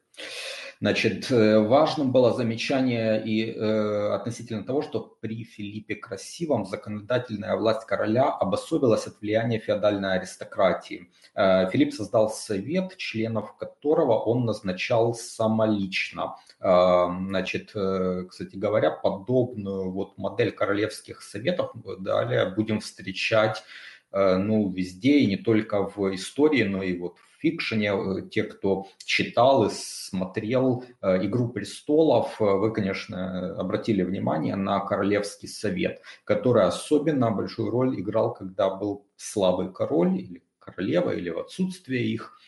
Значит, 0.82 1.30
э, 1.30 1.58
важным 1.58 2.10
было 2.10 2.32
замечание 2.32 3.22
и 3.22 3.52
э, 3.52 4.14
относительно 4.14 4.64
того, 4.64 4.80
что 4.80 5.18
при 5.20 5.44
Филиппе 5.44 5.94
Красивом 5.94 6.64
законодательная 6.64 7.54
власть 7.56 7.86
короля 7.86 8.30
обособилась 8.30 9.06
от 9.06 9.20
влияния 9.20 9.58
феодальной 9.58 10.14
аристократии. 10.14 11.10
Э, 11.34 11.68
Филипп 11.70 11.92
создал 11.92 12.30
совет, 12.30 12.96
членов 12.96 13.58
которого 13.58 14.18
он 14.18 14.46
назначал 14.46 15.12
самолично. 15.12 16.36
Э, 16.60 17.08
значит, 17.28 17.72
э, 17.74 18.24
кстати 18.30 18.56
говоря, 18.56 18.90
подобную 18.90 19.90
вот 19.90 20.16
модель 20.16 20.52
королевских 20.52 21.20
советов 21.20 21.72
далее 21.98 22.54
будем 22.56 22.80
встречать 22.80 23.58
э, 23.58 23.62
ну, 24.12 24.70
везде, 24.70 25.18
и 25.20 25.26
не 25.26 25.36
только 25.36 25.88
в 25.88 26.14
истории, 26.14 26.64
но 26.64 26.82
и 26.82 26.98
вот 26.98 27.16
в 27.18 27.40
фикшене, 27.40 27.92
э, 27.92 28.28
те, 28.30 28.44
кто 28.44 28.86
читал 29.04 29.66
и 29.66 29.70
смотрел 29.72 30.84
э, 31.00 31.24
«Игру 31.26 31.48
престолов», 31.48 32.40
э, 32.40 32.44
вы, 32.44 32.72
конечно, 32.72 33.56
обратили 33.56 34.02
внимание 34.02 34.56
на 34.56 34.80
Королевский 34.80 35.48
совет, 35.48 36.02
который 36.24 36.64
особенно 36.64 37.30
большую 37.30 37.70
роль 37.70 37.98
играл, 37.98 38.34
когда 38.34 38.68
был 38.70 39.06
слабый 39.16 39.72
король 39.72 40.18
или 40.18 40.42
королева, 40.58 41.10
или 41.10 41.30
в 41.30 41.38
отсутствие 41.38 42.06
их. 42.06 42.38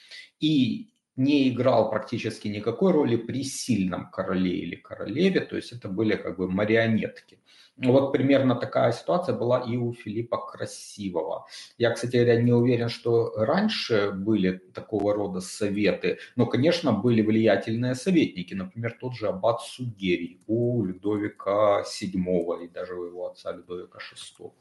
И 0.40 0.90
не 1.16 1.50
играл 1.50 1.90
практически 1.90 2.48
никакой 2.48 2.92
роли 2.92 3.16
при 3.16 3.44
сильном 3.44 4.10
короле 4.10 4.58
или 4.58 4.76
королеве, 4.76 5.40
то 5.40 5.56
есть 5.56 5.72
это 5.72 5.88
были 5.88 6.16
как 6.16 6.36
бы 6.36 6.50
марионетки. 6.50 7.38
Вот 7.76 8.12
примерно 8.12 8.54
такая 8.54 8.92
ситуация 8.92 9.34
была 9.34 9.60
и 9.60 9.76
у 9.76 9.94
Филиппа 9.94 10.36
Красивого. 10.36 11.46
Я, 11.78 11.90
кстати 11.90 12.16
говоря, 12.16 12.40
не 12.40 12.52
уверен, 12.52 12.90
что 12.90 13.32
раньше 13.34 14.12
были 14.12 14.58
такого 14.74 15.14
рода 15.14 15.40
советы, 15.40 16.18
но, 16.36 16.46
конечно, 16.46 16.92
были 16.92 17.22
влиятельные 17.22 17.94
советники, 17.94 18.52
например, 18.52 18.96
тот 19.00 19.14
же 19.14 19.28
аббат 19.28 19.62
Сугерий 19.62 20.42
у 20.46 20.84
Людовика 20.84 21.82
VII 21.82 22.64
и 22.64 22.68
даже 22.68 22.94
у 22.94 23.04
его 23.06 23.26
отца 23.26 23.52
Людовика 23.52 23.98
VI. 23.98 24.52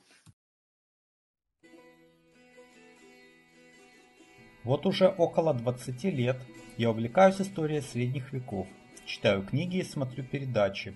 Вот 4.63 4.85
уже 4.85 5.07
около 5.09 5.53
20 5.53 6.03
лет 6.05 6.37
я 6.77 6.91
увлекаюсь 6.91 7.41
историей 7.41 7.81
средних 7.81 8.31
веков, 8.31 8.67
читаю 9.05 9.43
книги 9.43 9.77
и 9.77 9.83
смотрю 9.83 10.23
передачи, 10.23 10.95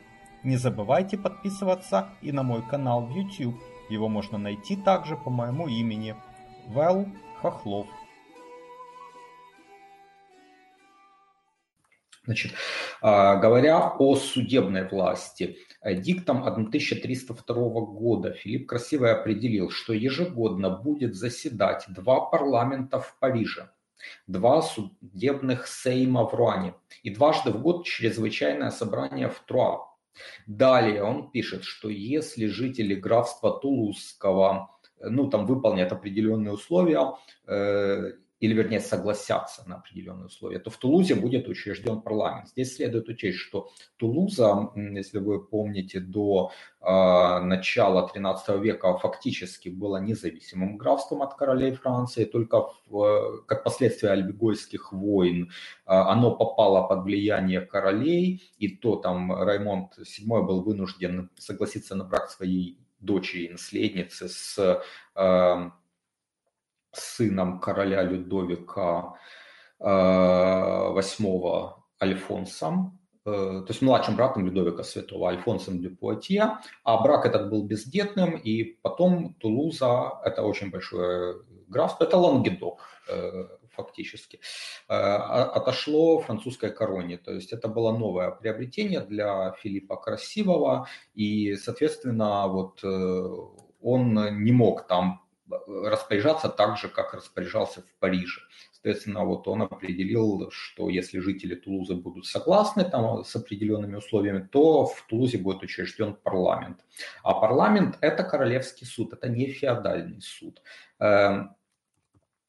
Не 0.43 0.57
забывайте 0.57 1.17
подписываться 1.19 2.09
и 2.23 2.31
на 2.31 2.41
мой 2.41 2.63
канал 2.67 3.05
в 3.05 3.15
YouTube. 3.15 3.61
Его 3.89 4.07
можно 4.07 4.39
найти 4.39 4.75
также 4.75 5.15
по 5.15 5.29
моему 5.29 5.67
имени 5.67 6.15
Вэл 6.67 7.07
Хохлов. 7.41 7.87
Значит, 12.25 12.53
а, 13.01 13.35
говоря 13.35 13.95
о 13.97 14.15
судебной 14.15 14.87
власти, 14.87 15.57
э, 15.81 15.95
диктом 15.95 16.43
1302 16.43 17.81
года 17.81 18.33
Филипп 18.33 18.69
Красивый 18.69 19.11
определил, 19.11 19.69
что 19.69 19.93
ежегодно 19.93 20.69
будет 20.69 21.15
заседать 21.15 21.85
два 21.87 22.21
парламента 22.21 22.99
в 22.99 23.17
Париже, 23.19 23.69
два 24.27 24.61
судебных 24.61 25.67
сейма 25.67 26.25
в 26.25 26.33
Руане 26.33 26.75
и 27.03 27.13
дважды 27.13 27.51
в 27.51 27.61
год 27.61 27.85
чрезвычайное 27.85 28.69
собрание 28.69 29.29
в 29.29 29.39
Труа. 29.39 29.90
Далее 30.47 31.03
он 31.03 31.31
пишет, 31.31 31.63
что 31.63 31.89
если 31.89 32.47
жители 32.47 32.95
графства 32.95 33.59
Тулузского 33.59 34.69
ну, 35.03 35.29
там 35.29 35.45
выполнят 35.45 35.91
определенные 35.91 36.53
условия, 36.53 37.13
э, 37.47 38.13
или 38.41 38.55
вернее 38.55 38.79
согласятся 38.79 39.63
на 39.69 39.75
определенные 39.75 40.25
условия, 40.25 40.59
то 40.59 40.71
в 40.71 40.77
Тулузе 40.77 41.15
будет 41.15 41.47
учрежден 41.47 42.01
парламент. 42.01 42.49
Здесь 42.49 42.75
следует 42.75 43.07
учесть, 43.07 43.37
что 43.37 43.69
Тулуза, 43.97 44.71
если 44.75 45.19
вы 45.19 45.45
помните, 45.45 45.99
до 45.99 46.51
э, 46.81 47.39
начала 47.43 48.09
13 48.09 48.59
века 48.59 48.97
фактически 48.97 49.69
было 49.69 49.97
независимым 49.97 50.77
графством 50.77 51.21
от 51.21 51.35
королей 51.35 51.73
Франции, 51.73 52.25
только 52.25 52.71
в, 52.87 53.43
как 53.45 53.63
последствие 53.63 54.11
альбегойских 54.11 54.91
войн 54.91 55.43
э, 55.45 55.47
оно 55.85 56.35
попало 56.35 56.87
под 56.87 57.03
влияние 57.03 57.61
королей, 57.61 58.41
и 58.57 58.69
то 58.69 58.95
там 58.95 59.31
Раймонд 59.31 59.99
VII 59.99 60.41
был 60.41 60.63
вынужден 60.63 61.29
согласиться 61.37 61.93
на 61.95 62.05
брак 62.05 62.31
своей 62.31 62.79
дочери 62.99 63.43
и 63.43 63.49
наследницы 63.49 64.29
с 64.29 64.81
э, 65.15 65.71
сыном 66.93 67.59
короля 67.59 68.03
Людовика 68.03 69.13
VIII 69.79 71.69
э, 71.99 72.03
Альфонсом, 72.03 72.99
э, 73.25 73.29
то 73.29 73.65
есть 73.67 73.81
младшим 73.81 74.15
братом 74.15 74.45
Людовика 74.45 74.83
Святого, 74.83 75.29
Альфонсом 75.29 75.81
де 75.81 75.89
Пуатье, 75.89 76.57
а 76.83 77.01
брак 77.01 77.25
этот 77.25 77.49
был 77.49 77.63
бездетным, 77.63 78.35
и 78.35 78.63
потом 78.63 79.33
Тулуза, 79.35 80.19
это 80.23 80.43
очень 80.43 80.69
большое 80.69 81.41
графство, 81.67 82.03
это 82.03 82.17
Лангедок 82.17 82.81
э, 83.09 83.47
фактически, 83.69 84.41
отошло 84.87 86.19
французской 86.19 86.71
короне. 86.71 87.17
То 87.17 87.31
есть 87.31 87.53
это 87.53 87.69
было 87.69 87.97
новое 87.97 88.29
приобретение 88.29 88.99
для 88.99 89.53
Филиппа 89.53 89.95
Красивого, 89.95 90.87
и, 91.15 91.55
соответственно, 91.55 92.49
вот 92.49 92.83
он 93.81 94.43
не 94.43 94.51
мог 94.51 94.87
там 94.87 95.20
распоряжаться 95.67 96.49
так 96.49 96.77
же, 96.77 96.87
как 96.87 97.13
распоряжался 97.13 97.81
в 97.81 97.99
Париже. 97.99 98.41
Соответственно, 98.71 99.25
вот 99.25 99.47
он 99.47 99.61
определил, 99.61 100.49
что 100.49 100.89
если 100.89 101.19
жители 101.19 101.53
Тулузы 101.53 101.93
будут 101.93 102.25
согласны 102.25 102.83
там, 102.83 103.23
с 103.23 103.35
определенными 103.35 103.97
условиями, 103.97 104.47
то 104.51 104.87
в 104.87 105.05
Тулузе 105.07 105.37
будет 105.37 105.61
учрежден 105.61 106.15
парламент. 106.15 106.79
А 107.21 107.33
парламент– 107.33 107.97
это 108.01 108.23
королевский 108.23 108.87
суд, 108.87 109.13
это 109.13 109.29
не 109.29 109.47
феодальный 109.51 110.21
суд. 110.21 110.63
Эм, 110.99 111.55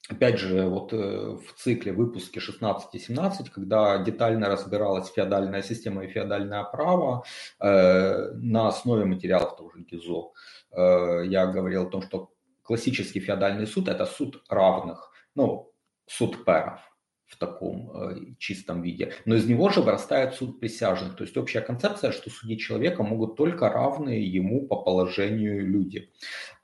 опять 0.09 0.39
же, 0.39 0.63
вот 0.69 0.95
э, 0.95 0.97
в 0.97 1.53
цикле 1.57 1.93
выпуске 1.93 2.41
16-17, 2.41 3.51
когда 3.55 3.99
детально 3.99 4.49
разбиралась 4.49 5.11
феодальная 5.11 5.63
система 5.63 6.05
и 6.05 6.09
феодальное 6.09 6.65
право 6.65 7.25
э, 7.61 8.33
на 8.35 8.69
основе 8.69 9.05
материалов 9.05 9.57
того 9.57 9.71
же 9.71 9.81
ГИЗО, 9.81 10.33
э, 10.71 11.27
я 11.27 11.47
говорил 11.47 11.83
о 11.83 11.91
том, 11.91 12.03
что 12.03 12.32
классический 12.63 13.21
феодальный 13.21 13.67
суд– 13.67 13.89
это 13.89 14.07
суд 14.07 14.43
равных, 14.49 15.13
ну, 15.35 15.73
суд 16.07 16.45
перов 16.45 16.81
в 17.33 17.39
таком 17.39 17.91
э, 17.95 18.35
чистом 18.39 18.83
виде. 18.83 19.15
Но 19.25 19.35
из 19.37 19.47
него 19.47 19.71
же 19.71 19.81
вырастает 19.81 20.35
суд 20.35 20.61
присяжных. 20.61 21.17
То 21.17 21.25
есть 21.25 21.37
общая 21.37 21.63
концепция, 21.63 22.13
что 22.13 22.29
судить 22.29 22.61
человека 22.61 23.03
могут 23.03 23.37
только 23.37 23.71
равные 23.71 24.23
ему 24.23 24.67
по 24.67 24.77
положению 24.77 25.67
люди. 25.67 26.13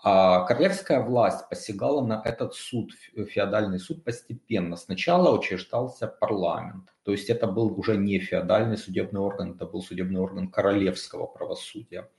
А 0.05 0.45
королевская 0.45 1.01
власть 1.01 1.49
посягала 1.49 2.07
на 2.07 2.21
этот 2.23 2.55
суд, 2.55 2.93
феодальный 3.31 3.79
суд 3.79 4.05
постепенно. 4.05 4.77
Сначала 4.77 5.37
учреждался 5.37 6.07
парламент. 6.07 6.93
То 7.09 7.13
есть 7.13 7.31
это 7.31 7.47
был 7.47 7.73
уже 7.75 7.97
не 7.97 8.19
феодальный 8.19 8.77
судебный 8.77 9.23
орган, 9.23 9.53
это 9.53 9.65
был 9.65 9.81
судебный 9.81 10.21
орган 10.21 10.51
королевского 10.51 11.25
правосудия. 11.25 12.11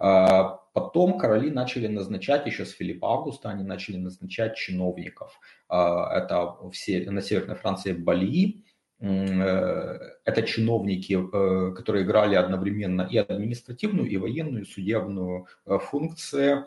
А 0.00 0.58
потом 0.72 1.18
короли 1.18 1.52
начали 1.52 1.86
назначать, 1.86 2.44
еще 2.44 2.66
с 2.66 2.72
Филиппа 2.72 3.12
Августа, 3.12 3.50
они 3.50 3.62
начали 3.62 3.96
назначать 3.96 4.56
чиновников. 4.56 5.38
А, 5.68 6.18
это 6.18 6.56
все, 6.72 7.08
на 7.08 7.22
Северной 7.22 7.54
Франции 7.54 7.92
Балии, 7.92 8.64
э, 8.98 9.98
это 10.24 10.42
чиновники, 10.42 11.12
э, 11.12 11.72
которые 11.76 12.04
играли 12.04 12.34
одновременно 12.34 13.02
и 13.02 13.16
административную, 13.18 14.10
и 14.10 14.16
военную, 14.16 14.64
и 14.64 14.68
судебную 14.68 15.46
э, 15.64 15.78
функции 15.78 16.64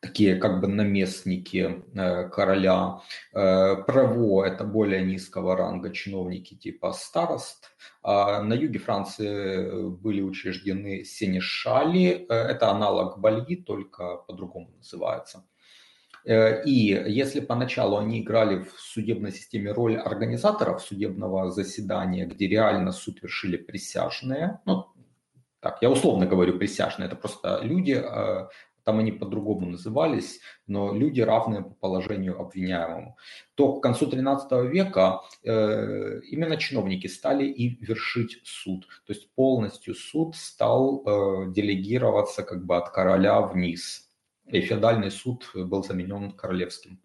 такие 0.00 0.36
как 0.36 0.60
бы 0.60 0.68
наместники 0.68 1.84
э, 1.94 2.28
короля. 2.28 3.00
Э, 3.34 3.76
право– 3.86 4.44
это 4.46 4.64
более 4.64 5.04
низкого 5.04 5.56
ранга 5.56 5.90
чиновники 5.90 6.54
типа 6.54 6.92
старост. 6.92 7.70
А 8.02 8.42
на 8.42 8.54
юге 8.54 8.78
Франции 8.78 9.88
были 9.88 10.22
учреждены 10.22 11.04
сенешали. 11.04 12.26
Э, 12.28 12.34
это 12.34 12.70
аналог 12.70 13.18
бальи, 13.18 13.56
только 13.56 14.16
по-другому 14.26 14.70
называется. 14.76 15.44
И 16.28 17.04
если 17.06 17.38
поначалу 17.38 17.98
они 17.98 18.20
играли 18.20 18.64
в 18.64 18.72
судебной 18.80 19.30
системе 19.30 19.70
роль 19.70 19.96
организаторов 19.96 20.82
судебного 20.82 21.52
заседания, 21.52 22.26
где 22.26 22.48
реально 22.48 22.90
суд 22.90 23.22
вершили 23.22 23.56
присяжные, 23.56 24.58
ну, 24.66 24.86
так, 25.60 25.78
я 25.82 25.90
условно 25.90 26.26
говорю 26.26 26.58
присяжные, 26.58 27.06
это 27.06 27.16
просто 27.16 27.60
люди, 27.62 28.00
там 28.86 29.00
они 29.00 29.10
по-другому 29.10 29.66
назывались, 29.66 30.40
но 30.68 30.94
люди 30.94 31.20
равные 31.20 31.62
по 31.62 31.74
положению 31.74 32.40
обвиняемому, 32.40 33.16
то 33.56 33.72
к 33.72 33.82
концу 33.82 34.06
XIII 34.06 34.68
века 34.68 35.22
э, 35.42 36.20
именно 36.30 36.56
чиновники 36.56 37.08
стали 37.08 37.46
и 37.46 37.84
вершить 37.84 38.40
суд. 38.44 38.86
То 39.04 39.12
есть 39.12 39.34
полностью 39.34 39.96
суд 39.96 40.36
стал 40.36 41.02
э, 41.04 41.52
делегироваться 41.52 42.44
как 42.44 42.64
бы 42.64 42.76
от 42.76 42.90
короля 42.90 43.40
вниз. 43.40 44.08
И 44.46 44.60
феодальный 44.60 45.10
суд 45.10 45.50
был 45.52 45.82
заменен 45.82 46.30
королевским. 46.30 47.00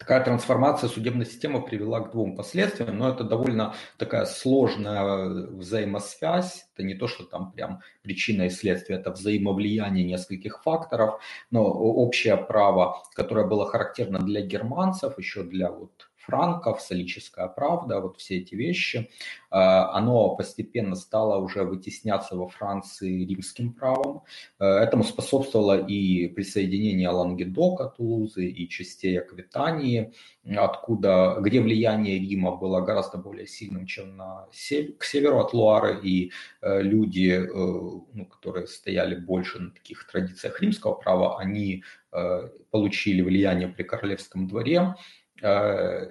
Такая 0.00 0.24
трансформация 0.24 0.88
судебной 0.88 1.26
системы 1.26 1.62
привела 1.62 2.00
к 2.00 2.12
двум 2.12 2.34
последствиям, 2.34 2.96
но 2.96 3.10
это 3.10 3.22
довольно 3.22 3.74
такая 3.98 4.24
сложная 4.24 5.28
взаимосвязь. 5.50 6.66
Это 6.74 6.84
не 6.86 6.94
то, 6.94 7.06
что 7.06 7.24
там 7.24 7.52
прям 7.52 7.82
причина 8.00 8.44
и 8.44 8.48
следствие, 8.48 8.98
это 8.98 9.10
взаимовлияние 9.10 10.06
нескольких 10.06 10.62
факторов, 10.62 11.20
но 11.50 11.64
общее 11.64 12.38
право, 12.38 13.02
которое 13.14 13.46
было 13.46 13.66
характерно 13.66 14.20
для 14.20 14.40
германцев, 14.40 15.18
еще 15.18 15.42
для 15.42 15.70
вот 15.70 16.09
франков, 16.30 16.80
солическая 16.80 17.48
правда, 17.48 18.00
вот 18.00 18.18
все 18.18 18.38
эти 18.38 18.54
вещи, 18.54 19.10
а, 19.50 19.92
оно 19.96 20.36
постепенно 20.36 20.94
стало 20.94 21.38
уже 21.38 21.64
вытесняться 21.64 22.36
во 22.36 22.48
Франции 22.48 23.24
римским 23.24 23.72
правом. 23.72 24.22
Э, 24.60 24.64
этому 24.64 25.02
способствовало 25.02 25.78
и 25.78 26.28
присоединение 26.28 27.08
Лангедока, 27.08 27.92
Тулузы 27.96 28.46
и 28.46 28.68
частей 28.68 29.18
Аквитании, 29.18 30.12
откуда, 30.56 31.36
где 31.40 31.60
влияние 31.60 32.18
Рима 32.18 32.56
было 32.56 32.80
гораздо 32.80 33.18
более 33.18 33.46
сильным, 33.46 33.86
чем 33.86 34.16
на 34.16 34.46
север, 34.52 34.92
к 34.98 35.04
северу 35.04 35.40
от 35.40 35.52
Луары, 35.52 35.98
и 36.00 36.30
э, 36.62 36.82
люди, 36.82 37.30
э, 37.30 37.46
ну, 37.48 38.26
которые 38.26 38.68
стояли 38.68 39.16
больше 39.16 39.58
на 39.58 39.70
таких 39.70 40.06
традициях 40.06 40.60
римского 40.60 40.94
права, 40.94 41.38
они 41.38 41.82
получили 42.72 43.22
влияние 43.22 43.68
при 43.68 43.84
королевском 43.84 44.48
дворе, 44.48 44.96
а, 45.42 46.08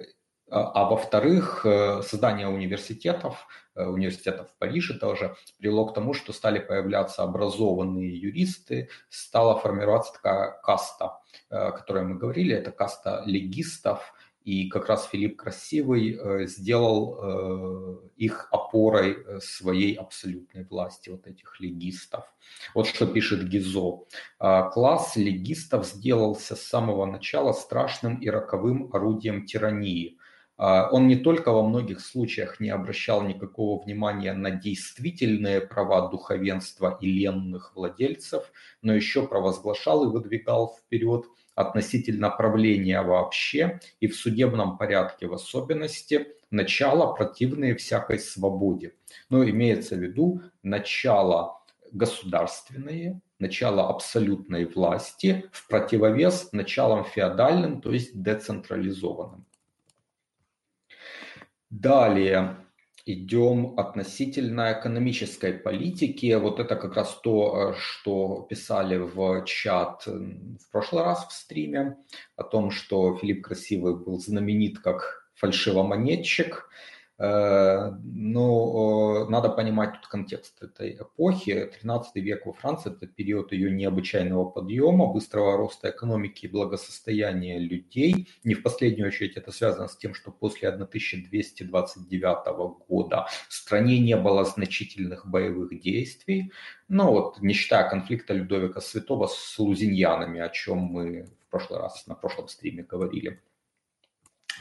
а 0.50 0.84
во-вторых, 0.84 1.64
э, 1.64 2.02
создание 2.02 2.48
университетов, 2.48 3.46
э, 3.76 3.84
университетов 3.84 4.50
в 4.50 4.58
Париже 4.58 4.98
тоже 4.98 5.36
привело 5.58 5.86
к 5.86 5.94
тому, 5.94 6.12
что 6.12 6.32
стали 6.32 6.58
появляться 6.58 7.22
образованные 7.22 8.18
юристы, 8.18 8.88
стала 9.08 9.56
формироваться 9.56 10.12
такая 10.12 10.60
каста, 10.62 11.20
о 11.50 11.70
которой 11.70 12.02
мы 12.02 12.16
говорили, 12.16 12.54
это 12.54 12.72
каста 12.72 13.22
легистов, 13.26 14.12
и 14.44 14.68
как 14.68 14.88
раз 14.88 15.06
Филипп 15.06 15.36
Красивый 15.36 16.16
э, 16.18 16.46
сделал 16.46 17.18
э, 17.20 17.96
их 18.16 18.48
опорой 18.50 19.12
э, 19.12 19.40
своей 19.40 19.94
абсолютной 19.94 20.64
власти, 20.64 21.10
вот 21.10 21.26
этих 21.26 21.60
легистов. 21.60 22.24
Вот 22.74 22.86
что 22.86 23.06
пишет 23.06 23.46
Гизо. 23.48 24.00
«А, 24.38 24.70
Класс 24.70 25.16
легистов 25.16 25.86
сделался 25.86 26.56
с 26.56 26.62
самого 26.62 27.04
начала 27.04 27.52
страшным 27.52 28.16
и 28.16 28.30
роковым 28.30 28.90
орудием 28.92 29.44
тирании. 29.44 30.16
А, 30.56 30.88
он 30.90 31.06
не 31.06 31.16
только 31.16 31.52
во 31.52 31.62
многих 31.62 32.00
случаях 32.00 32.60
не 32.60 32.70
обращал 32.70 33.22
никакого 33.22 33.82
внимания 33.82 34.32
на 34.32 34.50
действительные 34.50 35.60
права 35.60 36.08
духовенства 36.08 36.96
и 37.00 37.10
ленных 37.10 37.72
владельцев, 37.74 38.50
но 38.80 38.94
еще 38.94 39.26
провозглашал 39.26 40.04
и 40.04 40.12
выдвигал 40.12 40.78
вперед– 40.78 41.26
относительно 41.54 42.30
правления 42.30 43.02
вообще 43.02 43.80
и 44.00 44.06
в 44.06 44.16
судебном 44.16 44.78
порядке 44.78 45.26
в 45.26 45.34
особенности 45.34 46.28
начало 46.50 47.12
противные 47.12 47.76
всякой 47.76 48.18
свободе. 48.18 48.94
Но 49.28 49.44
имеется 49.48 49.96
в 49.96 50.00
виду 50.00 50.42
начало 50.62 51.60
государственные, 51.92 53.20
начало 53.38 53.88
абсолютной 53.88 54.64
власти 54.64 55.48
в 55.52 55.66
противовес 55.68 56.52
началам 56.52 57.04
феодальным, 57.04 57.80
то 57.80 57.92
есть 57.92 58.20
децентрализованным. 58.20 59.44
Далее 61.70 62.56
идем 63.06 63.78
относительно 63.78 64.72
экономической 64.72 65.52
политики. 65.52 66.34
Вот 66.34 66.60
это 66.60 66.76
как 66.76 66.96
раз 66.96 67.18
то, 67.22 67.72
э, 67.72 67.74
что 67.78 68.46
писали 68.48 68.96
в 68.96 69.44
чат 69.44 70.06
в 70.06 70.70
прошлый 70.70 71.04
раз 71.04 71.26
в 71.26 71.32
стриме, 71.32 71.96
о 72.36 72.44
том, 72.44 72.70
что 72.70 73.16
Филипп 73.16 73.44
Красивый 73.44 73.96
был 73.96 74.18
знаменит 74.18 74.78
как 74.78 75.28
фальшивомонетчик, 75.34 76.68
Э, 76.68 76.99
но 77.22 79.26
надо 79.28 79.50
понимать 79.50 79.92
тут 79.92 80.06
контекст 80.06 80.62
этой 80.62 80.96
эпохи. 80.96 81.70
13 81.80 82.16
век 82.16 82.46
во 82.46 82.54
Франции– 82.54 82.90
это 82.96 83.06
период 83.06 83.52
ее 83.52 83.70
необычайного 83.70 84.46
подъема, 84.46 85.12
быстрого 85.12 85.58
роста 85.58 85.90
экономики 85.90 86.46
и 86.46 86.48
благосостояния 86.48 87.58
людей. 87.58 88.26
Не 88.42 88.54
в 88.54 88.62
последнюю 88.62 89.08
очередь 89.08 89.36
это 89.36 89.52
связано 89.52 89.88
с 89.88 89.98
тем, 89.98 90.14
что 90.14 90.30
после 90.30 90.70
1229 90.70 92.46
года 92.88 93.26
в 93.48 93.52
стране 93.52 93.98
не 93.98 94.16
было 94.16 94.46
значительных 94.46 95.26
боевых 95.26 95.78
действий. 95.78 96.50
Ну 96.88 97.10
вот, 97.10 97.42
не 97.42 97.52
считая 97.52 97.86
конфликта 97.90 98.32
Людовика 98.32 98.80
Святого 98.80 99.26
с 99.26 99.58
лузиньянами, 99.58 100.40
о 100.40 100.48
чем 100.48 100.78
мы 100.78 101.24
в 101.24 101.50
прошлый 101.50 101.80
раз 101.80 102.06
на 102.06 102.14
прошлом 102.14 102.48
стриме 102.48 102.82
говорили. 102.82 103.42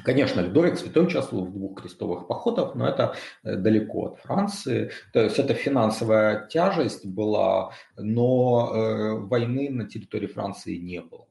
Конечно, 0.03 0.41
Людовик 0.41 0.77
Святой 0.77 1.05
участвовал 1.05 1.45
в 1.45 1.53
двух 1.53 1.81
крестовых 1.81 2.27
походах, 2.27 2.75
но 2.75 2.87
это 2.87 3.15
э, 3.43 3.55
далеко 3.55 4.07
от 4.07 4.19
Франции. 4.19 4.91
То 5.13 5.21
есть 5.21 5.39
это 5.39 5.53
финансовая 5.53 6.47
тяжесть 6.47 7.05
была, 7.05 7.73
но 7.97 8.71
э, 8.73 9.13
войны 9.19 9.69
на 9.69 9.87
территории 9.87 10.27
Франции 10.27 10.77
не 10.77 11.01
было. 11.01 11.27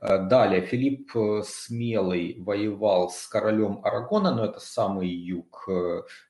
Э, 0.00 0.28
далее, 0.28 0.60
Филипп 0.62 1.12
Смелый 1.44 2.36
воевал 2.38 3.10
с 3.10 3.26
королем 3.26 3.80
Арагона, 3.82 4.34
но 4.34 4.44
это 4.44 4.60
самый 4.60 5.08
юг 5.08 5.68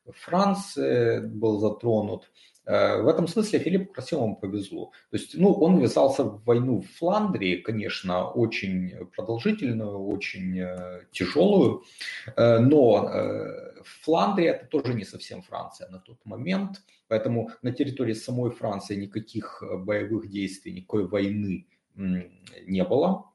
Франции 0.07 1.20
был 1.20 1.59
затронут. 1.61 2.31
Э, 2.64 3.03
в 3.03 3.09
этом 3.09 3.27
смысле 3.27 3.59
Филиппу 3.59 3.92
Красивому 3.92 4.37
повезло. 4.37 4.92
То 5.11 5.16
есть, 5.16 5.35
ну, 5.37 5.53
он 5.53 5.79
ввязался 5.79 6.25
в 6.25 6.44
войну 6.44 6.81
в 6.81 6.87
Фландрии, 6.98 7.57
конечно, 7.57 8.29
очень 8.29 9.07
продолжительную, 9.16 10.07
очень 10.07 10.59
э, 10.59 11.07
тяжелую, 11.11 11.83
э, 12.37 12.59
но 12.59 13.11
Фландрия 14.03 14.53
это 14.53 14.66
тоже 14.66 14.94
не 14.94 15.05
совсем 15.05 15.42
Франция 15.42 15.88
на 15.88 15.98
тот 15.98 16.25
момент, 16.25 16.83
поэтому 17.09 17.51
на 17.62 17.72
территории 17.72 18.14
самой 18.14 18.51
Франции 18.51 18.94
никаких 18.94 19.62
боевых 19.79 20.31
действий, 20.31 20.72
никакой 20.72 21.07
войны 21.09 21.66
не 21.96 22.85
было. 22.85 23.31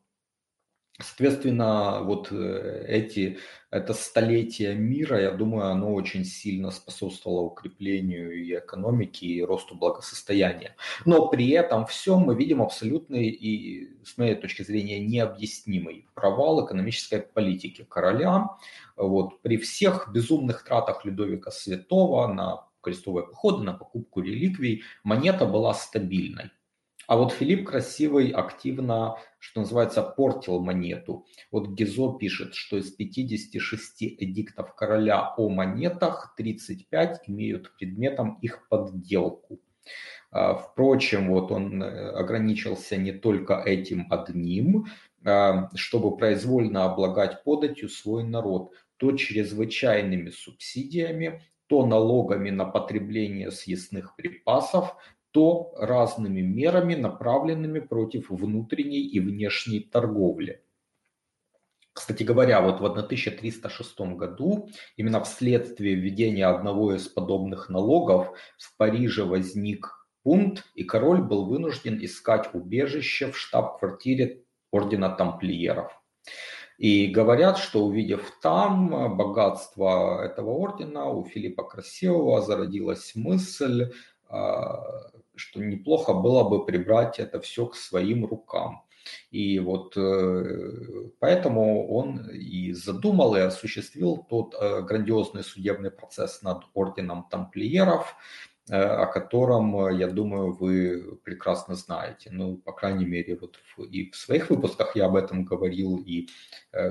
Соответственно, 0.99 2.01
вот 2.01 2.31
э, 2.31 2.86
эти, 2.88 3.38
это 3.69 3.93
столетие 3.93 4.73
мира, 4.73 5.21
я 5.21 5.29
думаю, 5.31 5.67
оно 5.67 5.93
очень 5.93 6.25
сильно 6.25 6.71
способствовало 6.71 7.41
укреплению 7.41 8.33
и 8.33 8.55
экономики, 8.55 9.25
и 9.25 9.43
росту 9.43 9.75
благосостояния. 9.75 10.75
Но 11.05 11.27
при 11.27 11.51
этом 11.51 11.86
всем 11.86 12.21
мы 12.21 12.33
видим 12.33 12.63
абсолютный 12.63 13.27
и, 13.27 13.95
с 14.03 14.17
моей 14.17 14.33
точки 14.33 14.63
зрения, 14.63 14.99
необъяснимый 14.99 16.07
провал 16.15 16.65
экономической 16.65 17.21
политики 17.21 17.83
короля. 17.83 18.57
Вот, 18.95 19.39
при 19.43 19.57
всех 19.57 20.10
безумных 20.12 20.63
тратах 20.63 21.05
Людовика 21.05 21.51
Святого 21.51 22.25
на 22.25 22.67
крестовые 22.81 23.27
походы, 23.27 23.63
на 23.63 23.73
покупку 23.73 24.21
реликвий, 24.21 24.83
монета 25.03 25.45
была 25.45 25.75
стабильной. 25.75 26.49
А 27.08 27.15
вот 27.15 27.32
Филипп 27.32 27.70
Красивый 27.70 28.30
активно, 28.32 29.17
что 29.39 29.62
называется, 29.62 30.04
портил 30.04 30.60
монету. 30.60 31.26
Вот 31.52 31.70
Гизо 31.70 32.17
пишет, 32.20 32.54
что 32.54 32.78
из 32.78 32.91
56 32.91 34.04
эдиктов 34.04 34.76
короля 34.76 35.34
о 35.38 35.48
монетах 35.50 36.36
35 36.38 37.22
имеют 37.28 37.74
предметом 37.78 38.38
их 38.41 38.67
подделку. 38.67 39.62
А, 40.32 40.56
впрочем, 40.56 41.30
вот 41.30 41.52
он 41.52 41.82
э, 41.82 42.10
ограничился 42.12 42.98
не 42.98 43.13
только 43.13 43.56
этим 43.65 44.12
одним, 44.12 44.88
а, 45.24 45.70
чтобы 45.76 46.17
произвольно 46.17 46.84
облагать 46.84 47.43
податью 47.46 47.88
свой 47.88 48.26
народ, 48.26 48.74
то 48.98 49.13
чрезвычайными 49.13 50.30
субсидиями, 50.30 51.41
то 51.67 51.86
налогами 51.86 52.50
на 52.50 52.65
потребление 52.65 53.52
съестных 53.52 54.15
припасов, 54.15 54.96
то 55.38 55.71
разными 55.78 56.41
мерами, 56.41 56.95
направленными 56.95 57.78
против 57.78 58.32
внутренней 58.32 59.02
и 59.02 59.19
внешней 59.19 59.82
торговли. 59.82 60.63
Кстати 61.93 62.23
говоря, 62.23 62.60
вот 62.62 62.80
в 62.80 62.86
1306 62.86 64.00
году, 64.17 64.67
именно 64.95 65.23
вследствие 65.23 65.93
введения 65.93 66.47
одного 66.47 66.95
из 66.95 67.08
подобных 67.08 67.69
налогов, 67.69 68.36
в 68.58 68.76
Париже 68.78 69.26
возник 69.26 70.08
бунт, 70.26 70.63
и 70.73 70.84
король 70.84 71.21
был 71.21 71.45
вынужден 71.45 72.04
искать 72.04 72.50
убежище 72.54 73.32
в 73.32 73.38
штаб-квартире 73.38 74.43
ордена 74.71 75.10
тамплиеров. 75.10 75.91
И 76.80 77.06
говорят, 77.06 77.60
что 77.60 77.86
увидев 77.86 78.39
там 78.41 79.15
богатство 79.15 80.19
этого 80.26 80.50
ордена, 80.50 81.06
у 81.12 81.26
Филиппа 81.26 81.62
Красивого 81.62 82.41
зародилась 82.41 83.13
мысль 83.13 83.91
а, 84.30 85.12
что 85.38 85.62
неплохо 85.62 86.13
было 86.13 86.43
бы 86.43 86.65
прибрать 86.65 87.19
это 87.19 87.39
все 87.39 87.65
к 87.67 87.76
своим 87.76 88.26
рукам. 88.26 88.88
И 89.32 89.60
вот 89.60 89.95
э, 89.97 91.10
поэтому 91.19 91.88
он 91.88 92.30
и 92.30 92.71
задумал 92.73 93.36
и 93.36 93.41
осуществил 93.41 94.26
тот 94.30 94.56
э, 94.60 94.82
грандиозный 94.82 95.43
судебный 95.43 95.91
процесс 95.91 96.41
над 96.41 96.63
орденом 96.73 97.28
тамплиеров, 97.30 98.15
э, 98.69 98.76
о 98.76 99.06
котором, 99.06 99.97
я 99.97 100.08
думаю, 100.08 100.54
вы 100.54 101.17
прекрасно 101.23 101.76
знаете. 101.76 102.30
Ну, 102.32 102.58
по 102.58 102.71
крайней 102.71 103.06
мере, 103.06 103.38
вот 103.39 103.58
и 103.91 104.10
в 104.12 104.15
своих 104.15 104.50
выпусках 104.50 104.95
я 104.95 105.06
об 105.06 105.15
этом 105.15 105.45
говорил, 105.45 105.97
и 105.97 106.28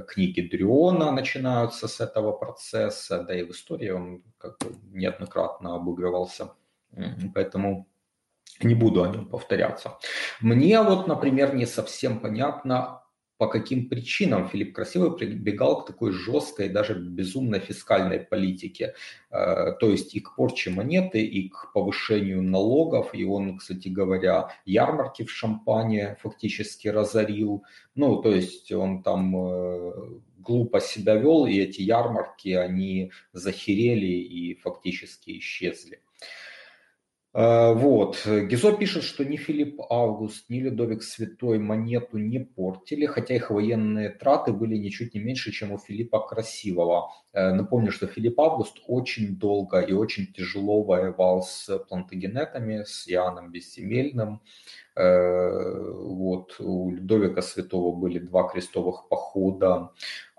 книги 0.08 0.40
Дриона 0.40 1.12
начинаются 1.12 1.88
с 1.88 2.00
этого 2.00 2.32
процесса, 2.32 3.22
да 3.22 3.38
и 3.38 3.44
в 3.44 3.50
истории 3.50 3.90
он 3.90 4.22
как 4.38 4.58
бы 4.58 4.74
неоднократно 4.92 5.76
обыгрывался. 5.76 6.52
Поэтому 7.34 7.86
не 8.62 8.74
буду 8.74 9.02
о 9.02 9.08
нем 9.08 9.26
повторяться. 9.26 9.98
Мне 10.40 10.80
вот, 10.82 11.06
например, 11.06 11.54
не 11.54 11.66
совсем 11.66 12.20
понятно, 12.20 13.02
по 13.38 13.48
каким 13.48 13.88
причинам 13.88 14.48
Филипп 14.48 14.74
Красивый 14.74 15.16
прибегал 15.16 15.82
к 15.82 15.86
такой 15.86 16.12
жесткой, 16.12 16.70
даже 16.70 16.94
безумной 16.94 17.60
фискальной 17.60 18.20
политике, 18.20 18.94
э, 19.30 19.72
то 19.78 19.90
есть 19.90 20.14
и 20.14 20.20
к 20.20 20.34
порче 20.36 20.70
монеты, 20.70 21.20
и 21.20 21.48
к 21.48 21.72
повышению 21.74 22.42
налогов, 22.42 23.10
и 23.12 23.24
он, 23.24 23.58
кстати 23.58 23.88
говоря, 23.88 24.48
ярмарки 24.64 25.24
в 25.24 25.30
Шампане 25.30 26.16
фактически 26.22 26.88
разорил, 26.88 27.64
ну, 27.94 28.22
то 28.22 28.34
есть 28.34 28.72
он 28.72 29.02
там 29.02 29.36
э, 29.36 29.92
глупо 30.38 30.80
себя 30.80 31.16
вел, 31.16 31.46
и 31.46 31.58
эти 31.58 31.82
ярмарки, 31.82 32.50
они 32.50 33.12
захерели 33.32 34.06
и 34.06 34.54
фактически 34.54 35.38
исчезли. 35.38 36.00
Э, 37.36 37.74
вот. 37.74 38.26
Гизо 38.26 38.72
пишет, 38.72 39.02
что 39.02 39.22
ни 39.22 39.36
Филипп 39.36 39.82
Август, 39.90 40.48
ни 40.48 40.58
Людовик 40.58 41.02
Святой 41.02 41.58
монету 41.58 42.16
не 42.16 42.38
портили, 42.38 43.04
хотя 43.04 43.34
их 43.34 43.50
военные 43.50 44.08
траты 44.08 44.52
были 44.52 44.78
ничуть 44.78 45.12
не 45.12 45.20
меньше, 45.20 45.52
чем 45.52 45.72
у 45.72 45.78
Филиппа 45.78 46.20
Красивого. 46.26 47.10
Э, 47.34 47.52
напомню, 47.52 47.92
что 47.92 48.06
Филипп 48.06 48.40
Август 48.40 48.78
очень 48.86 49.36
долго 49.36 49.80
и 49.80 49.92
очень 49.92 50.32
тяжело 50.32 50.82
воевал 50.82 51.42
с 51.42 51.78
плантагенетами, 51.90 52.84
с 52.84 53.06
Иоанном 53.06 53.52
Бессемельным. 53.52 54.40
Э, 54.96 55.92
вот. 55.92 56.56
У 56.58 56.90
Людовика 56.90 57.42
Святого 57.42 57.94
были 57.94 58.18
два 58.18 58.48
крестовых 58.48 59.08
похода. 59.10 59.90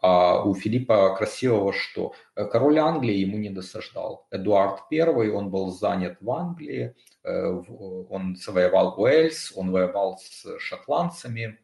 А 0.08 0.42
у 0.42 0.54
Филиппа 0.54 1.16
Красивого 1.18 1.74
что? 1.74 2.14
Э, 2.36 2.46
король 2.46 2.80
Англии 2.80 3.16
ему 3.16 3.38
не 3.38 3.50
досаждал. 3.50 4.26
Эдуард 4.32 4.84
I, 4.90 5.30
он 5.30 5.50
был 5.50 5.70
занят 5.72 6.18
в 6.22 6.32
Англии, 6.32 6.96
э, 7.26 7.62
он 8.10 8.38
завоевал 8.38 8.96
Уэльс, 8.98 9.52
он 9.54 9.72
воевал 9.72 10.18
с 10.18 10.60
шотландцами. 10.60 11.60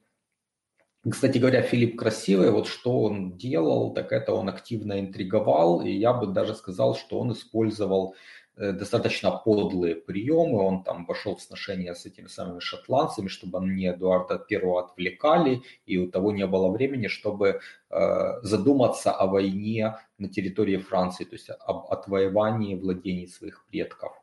Кстати 1.09 1.37
говоря, 1.37 1.61
Филипп 1.61 1.97
Красивый, 1.97 2.51
вот 2.51 2.67
что 2.67 3.03
он 3.03 3.37
делал, 3.37 3.93
так 3.93 4.11
это 4.11 4.33
он 4.33 4.49
активно 4.49 4.99
интриговал, 4.99 5.81
и 5.81 5.91
я 5.91 6.11
бы 6.11 6.27
даже 6.27 6.53
сказал, 6.53 6.95
что 6.95 7.19
он 7.19 7.31
использовал 7.31 8.13
Э, 8.13 8.42
достаточно 8.55 9.31
подлые 9.31 9.95
приемы. 9.95 10.59
Он 10.59 10.83
там 10.83 11.05
вошел 11.05 11.35
в 11.35 11.41
сношение 11.41 11.95
с 11.95 12.05
этими 12.05 12.27
самыми 12.27 12.59
шотландцами, 12.59 13.27
чтобы 13.27 13.59
они 13.59 13.87
Эдуарда 13.87 14.37
Первого 14.37 14.83
отвлекали, 14.83 15.61
и 15.85 15.97
у 15.97 16.09
того 16.09 16.31
не 16.31 16.45
было 16.45 16.69
времени, 16.69 17.07
чтобы 17.07 17.59
э, 17.89 18.41
задуматься 18.41 19.11
о 19.11 19.27
войне 19.27 19.97
на 20.17 20.29
территории 20.29 20.77
Франции, 20.77 21.23
то 21.23 21.35
есть 21.35 21.49
об 21.49 21.91
отвоевании 21.91 22.75
владений 22.75 23.27
своих 23.27 23.65
предков. 23.65 24.13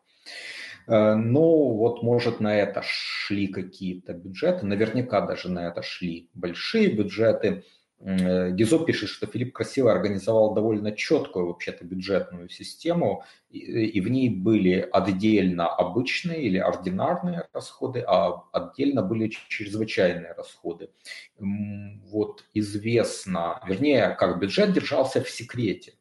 Э, 0.86 1.14
ну, 1.14 1.74
вот, 1.74 2.02
может, 2.02 2.40
на 2.40 2.56
это 2.56 2.82
шли 2.84 3.46
какие-то 3.46 4.12
бюджеты, 4.12 4.66
наверняка 4.66 5.20
даже 5.20 5.48
на 5.48 5.68
это 5.68 5.82
шли 5.82 6.28
большие 6.34 6.88
бюджеты. 6.88 7.64
Э, 8.00 8.50
Гизо 8.52 8.78
пишет, 8.78 9.10
что 9.10 9.26
Филипп 9.26 9.52
Красиво 9.52 9.92
организовал 9.92 10.54
довольно 10.54 10.92
четкую 10.92 11.48
вообще-то 11.48 11.84
бюджетную 11.84 12.48
систему, 12.48 13.24
и 13.50 14.00
в 14.00 14.08
ней 14.08 14.30
были 14.30 14.88
отдельно 14.92 15.68
обычные 15.68 16.42
или 16.44 16.56
ординарные 16.56 17.48
расходы, 17.52 18.00
а 18.06 18.44
отдельно 18.52 19.02
были 19.02 19.28
чрезвычайные 19.28 20.32
расходы. 20.32 20.90
Вот 21.36 22.44
известно, 22.54 23.60
вернее, 23.66 24.16
как 24.18 24.38
бюджет 24.38 24.72
держался 24.72 25.22
в 25.22 25.28
секрете 25.28 25.94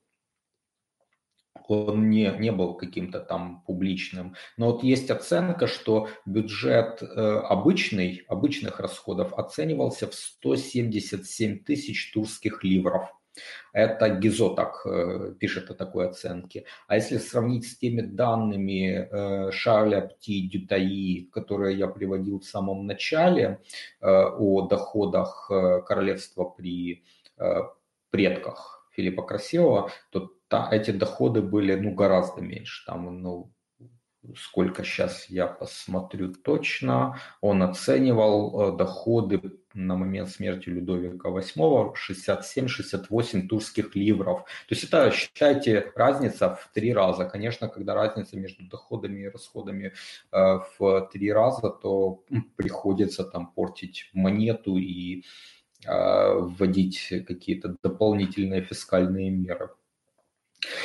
он 1.69 2.10
не, 2.10 2.34
не 2.39 2.51
был 2.51 2.73
каким-то 2.73 3.19
там 3.19 3.63
публичным. 3.65 4.36
Но 4.58 4.71
вот 4.71 4.84
есть 4.84 5.10
оценка, 5.12 5.67
что 5.67 6.10
бюджет 6.25 7.01
э, 7.01 7.05
обычный, 7.05 8.23
обычных 8.27 8.79
расходов 8.79 9.34
оценивался 9.34 10.08
в 10.08 10.15
177 10.15 11.63
тысяч 11.63 12.12
турских 12.12 12.63
ливров. 12.63 13.13
Это 13.71 14.10
Гизо 14.10 14.49
так 14.49 14.82
э, 14.86 15.34
пишет 15.39 15.69
о 15.69 15.75
такой 15.75 16.10
оценке. 16.10 16.65
А 16.88 16.95
если 16.95 17.17
сравнить 17.17 17.67
с 17.67 17.77
теми 17.77 18.01
данными 18.01 19.08
э, 19.10 19.51
Шарля 19.51 20.01
Пти 20.01 20.47
Дютаи, 20.49 21.29
которые 21.32 21.77
я 21.77 21.88
приводил 21.88 22.39
в 22.39 22.45
самом 22.45 22.88
начале, 22.88 23.62
э, 24.01 24.08
о 24.10 24.67
доходах 24.67 25.49
э, 25.51 25.82
королевства 25.86 26.45
при 26.45 27.03
э, 27.38 27.62
предках 28.10 28.88
Филиппа 28.91 29.21
Красивого, 29.21 29.91
то 30.10 30.32
та, 30.49 30.69
эти 30.71 30.91
доходы 30.91 31.41
были 31.41 31.75
ну, 31.75 31.93
гораздо 31.93 32.41
меньше. 32.41 32.85
Там, 32.85 33.21
ну, 33.21 33.51
сколько 34.35 34.83
сейчас 34.83 35.29
я 35.29 35.47
посмотрю 35.47 36.33
точно, 36.33 37.19
он 37.41 37.63
оценивал 37.63 38.73
э, 38.73 38.77
доходы 38.77 39.41
на 39.73 39.95
момент 39.95 40.29
смерти 40.29 40.69
Людовика 40.69 41.29
VIII 41.29 41.93
67-68 41.93 43.47
турских 43.47 43.95
ливров. 43.95 44.41
То 44.67 44.75
есть 44.75 44.83
это, 44.83 45.12
считайте, 45.12 45.91
разница 45.95 46.55
в 46.55 46.69
три 46.73 46.93
раза. 46.93 47.25
Конечно, 47.25 47.69
когда 47.69 47.93
разница 47.93 48.38
между 48.38 48.67
доходами 48.67 49.21
и 49.21 49.29
расходами 49.29 49.93
э, 50.31 50.59
в 50.77 51.09
три 51.13 51.31
раза, 51.31 51.69
то 51.69 52.23
приходится 52.55 53.23
там 53.23 53.51
портить 53.53 54.09
монету 54.13 54.77
и 54.77 55.23
э, 55.85 56.33
вводить 56.33 57.13
какие-то 57.27 57.77
дополнительные 57.81 58.62
фискальные 58.62 59.29
меры. 59.29 59.69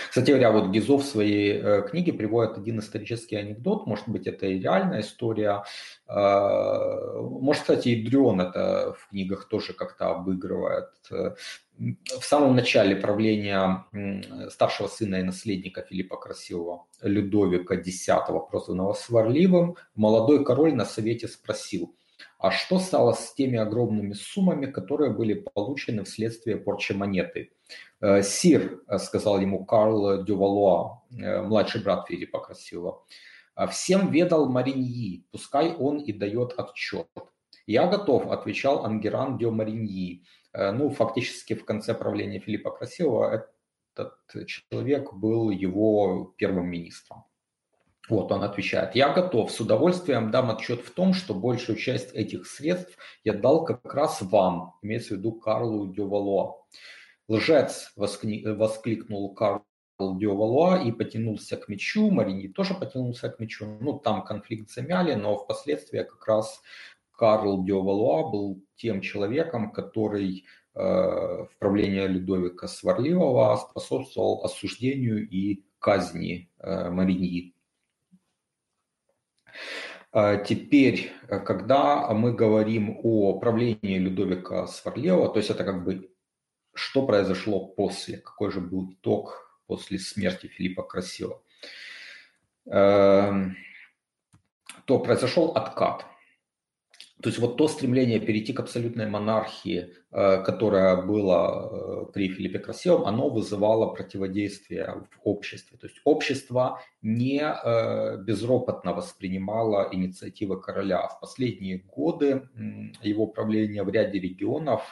Кстати 0.09 0.31
говоря, 0.31 0.53
вот 0.53 0.71
Гизо 0.71 0.99
в 0.99 1.05
своей 1.05 1.61
э, 1.61 1.83
книге 1.89 2.13
приводит 2.13 2.57
один 2.57 2.79
исторический 2.79 3.37
анекдот, 3.37 3.87
может 3.87 4.09
быть, 4.09 4.27
это 4.27 4.47
и 4.47 4.61
реальная 4.61 5.01
история. 5.01 5.65
Э, 6.07 7.21
может, 7.21 7.63
кстати, 7.63 7.89
и 7.89 8.05
Дрен 8.05 8.41
это 8.41 8.95
в 8.99 9.09
книгах 9.09 9.49
тоже 9.49 9.73
как-то 9.73 10.11
обыгрывает. 10.11 10.91
В 11.09 12.23
самом 12.23 12.55
начале 12.55 12.95
правления 12.95 13.85
старшего 14.49 14.87
сына 14.87 15.17
и 15.17 15.23
наследника 15.25 15.83
Филиппа 15.83 16.17
Красивого, 16.17 16.87
Людовика 17.03 17.75
X, 17.75 18.09
прозванного 18.49 18.93
Сварливым, 18.93 19.77
молодой 19.97 20.45
король 20.45 20.75
на 20.75 20.85
совете 20.85 21.27
спросил, 21.27 21.97
а 22.39 22.51
что 22.51 22.79
стало 22.79 23.13
с 23.13 23.35
теми 23.35 23.59
огромными 23.59 24.13
суммами, 24.13 24.67
которые 24.67 25.11
были 25.11 25.35
получены 25.35 26.05
вследствие 26.05 26.59
порчи 26.59 26.93
монеты? 26.93 27.53
Э, 28.01 28.23
«Сир»,— 28.23 28.83
сказал 28.99 29.41
ему 29.41 29.65
Карл 29.65 30.25
Дювалуа, 30.25 31.03
э, 31.11 31.43
младший 31.43 31.83
брат 31.83 32.07
Филиппа 32.09 32.41
Красивого,— 32.41 33.05
«всем 33.71 34.11
ведал 34.11 34.49
Мариньи, 34.49 35.25
пускай 35.33 35.75
он 35.75 35.99
и 35.99 36.13
дает 36.13 36.55
отчет». 36.59 37.09
«Я 37.67 37.87
готов»,— 37.87 38.27
отвечал 38.31 38.85
Ангеран 38.85 39.39
де 39.39 39.49
Мариньи. 39.51 40.25
Э, 40.53 40.73
ну, 40.73 40.91
фактически 40.91 41.55
в 41.55 41.65
конце 41.65 41.95
правления 41.95 42.41
Филиппа 42.41 42.71
Красивого 42.71 43.49
этот 43.97 44.47
человек 44.47 45.13
был 45.15 45.51
его 45.51 46.35
первым 46.37 46.67
министром. 46.67 47.25
Вот 48.09 48.31
он 48.33 48.43
отвечает, 48.43 48.95
я 48.95 49.15
готов, 49.15 49.51
с 49.51 49.61
удовольствием 49.61 50.31
дам 50.31 50.51
отчет 50.51 50.81
в 50.81 50.91
том, 50.91 51.15
что 51.15 51.33
большую 51.33 51.79
часть 51.79 52.15
этих 52.15 52.47
средств 52.47 52.99
я 53.25 53.33
дал 53.33 53.65
как 53.65 53.95
раз 53.95 54.21
вам, 54.21 54.75
имеется 54.83 55.15
в 55.15 55.19
виду 55.19 55.33
Карлу 55.33 55.87
Дювалуа. 55.87 56.57
Лжец, 57.29 57.93
воскликнул 57.97 59.35
Карл 59.35 59.65
Дювалуа 59.99 60.83
и 60.83 60.93
потянулся 60.93 61.57
к 61.57 61.69
мячу, 61.69 62.11
Марини 62.11 62.49
тоже 62.49 62.75
потянулся 62.75 63.31
к 63.31 63.39
мячу. 63.39 63.79
Ну, 63.81 63.99
там 63.99 64.25
конфликт 64.25 64.71
замяли, 64.71 65.15
но 65.15 65.37
впоследствии 65.37 66.03
как 66.03 66.27
раз 66.27 66.61
Карл 67.13 67.65
Дювалуа 67.65 68.31
был 68.31 68.65
тем 68.77 69.01
человеком, 69.01 69.73
который 69.73 70.45
э, 70.75 70.81
в 70.81 71.51
правлении 71.59 72.07
Людовика 72.07 72.67
Сварливого 72.67 73.57
способствовал 73.57 74.45
осуждению 74.45 75.29
и 75.29 75.65
казни 75.79 76.51
э, 76.59 76.91
Мариньи. 76.91 77.55
А 80.13 80.37
теперь, 80.37 81.13
э, 81.29 81.41
когда 81.41 82.13
мы 82.13 82.33
говорим 82.33 82.99
о 83.03 83.39
правлении 83.39 83.99
Людовика 83.99 84.67
Сварлева, 84.67 85.29
то 85.29 85.39
есть 85.39 85.51
это 85.51 85.65
как 85.65 85.85
бы 85.85 86.14
что 86.75 87.07
произошло 87.07 87.67
после, 87.67 88.19
какой 88.19 88.51
же 88.51 88.61
был 88.61 88.93
итог 88.93 89.61
после 89.67 89.99
смерти 89.99 90.47
Филиппа 90.47 90.83
Красивого, 90.83 91.43
эм, 92.67 93.57
то 94.85 94.99
произошел 94.99 95.53
откат. 95.53 96.07
То 97.25 97.31
есть 97.31 97.39
вот 97.39 97.57
то 97.57 97.69
стремление 97.69 98.21
перейти 98.21 98.53
к 98.53 98.61
абсолютной 98.61 99.07
монархии, 99.07 99.95
э, 100.11 100.43
которое 100.43 101.01
было 101.01 101.71
э, 101.71 102.13
при 102.13 102.29
Филиппе 102.29 102.59
Красивом, 102.59 103.07
оно 103.07 103.31
вызывало 103.31 103.95
противодействие 103.95 105.07
в 105.11 105.21
обществе. 105.27 105.79
То 105.79 105.87
есть 105.87 106.01
общество 106.05 106.83
не 107.01 107.41
э, 107.41 108.19
безропотно 108.19 108.93
воспринимало 108.93 109.89
инициативы 109.91 110.61
короля. 110.61 111.09
В 111.09 111.21
последние 111.21 111.79
годы 111.79 112.47
его 113.01 113.27
правления 113.27 113.85
в 113.85 113.89
ряде 113.89 114.19
регионов 114.19 114.83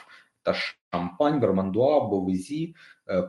это 0.43 0.57
Шампань, 0.91 1.39
Вермандуа, 1.39 2.01
Бовези, 2.07 2.75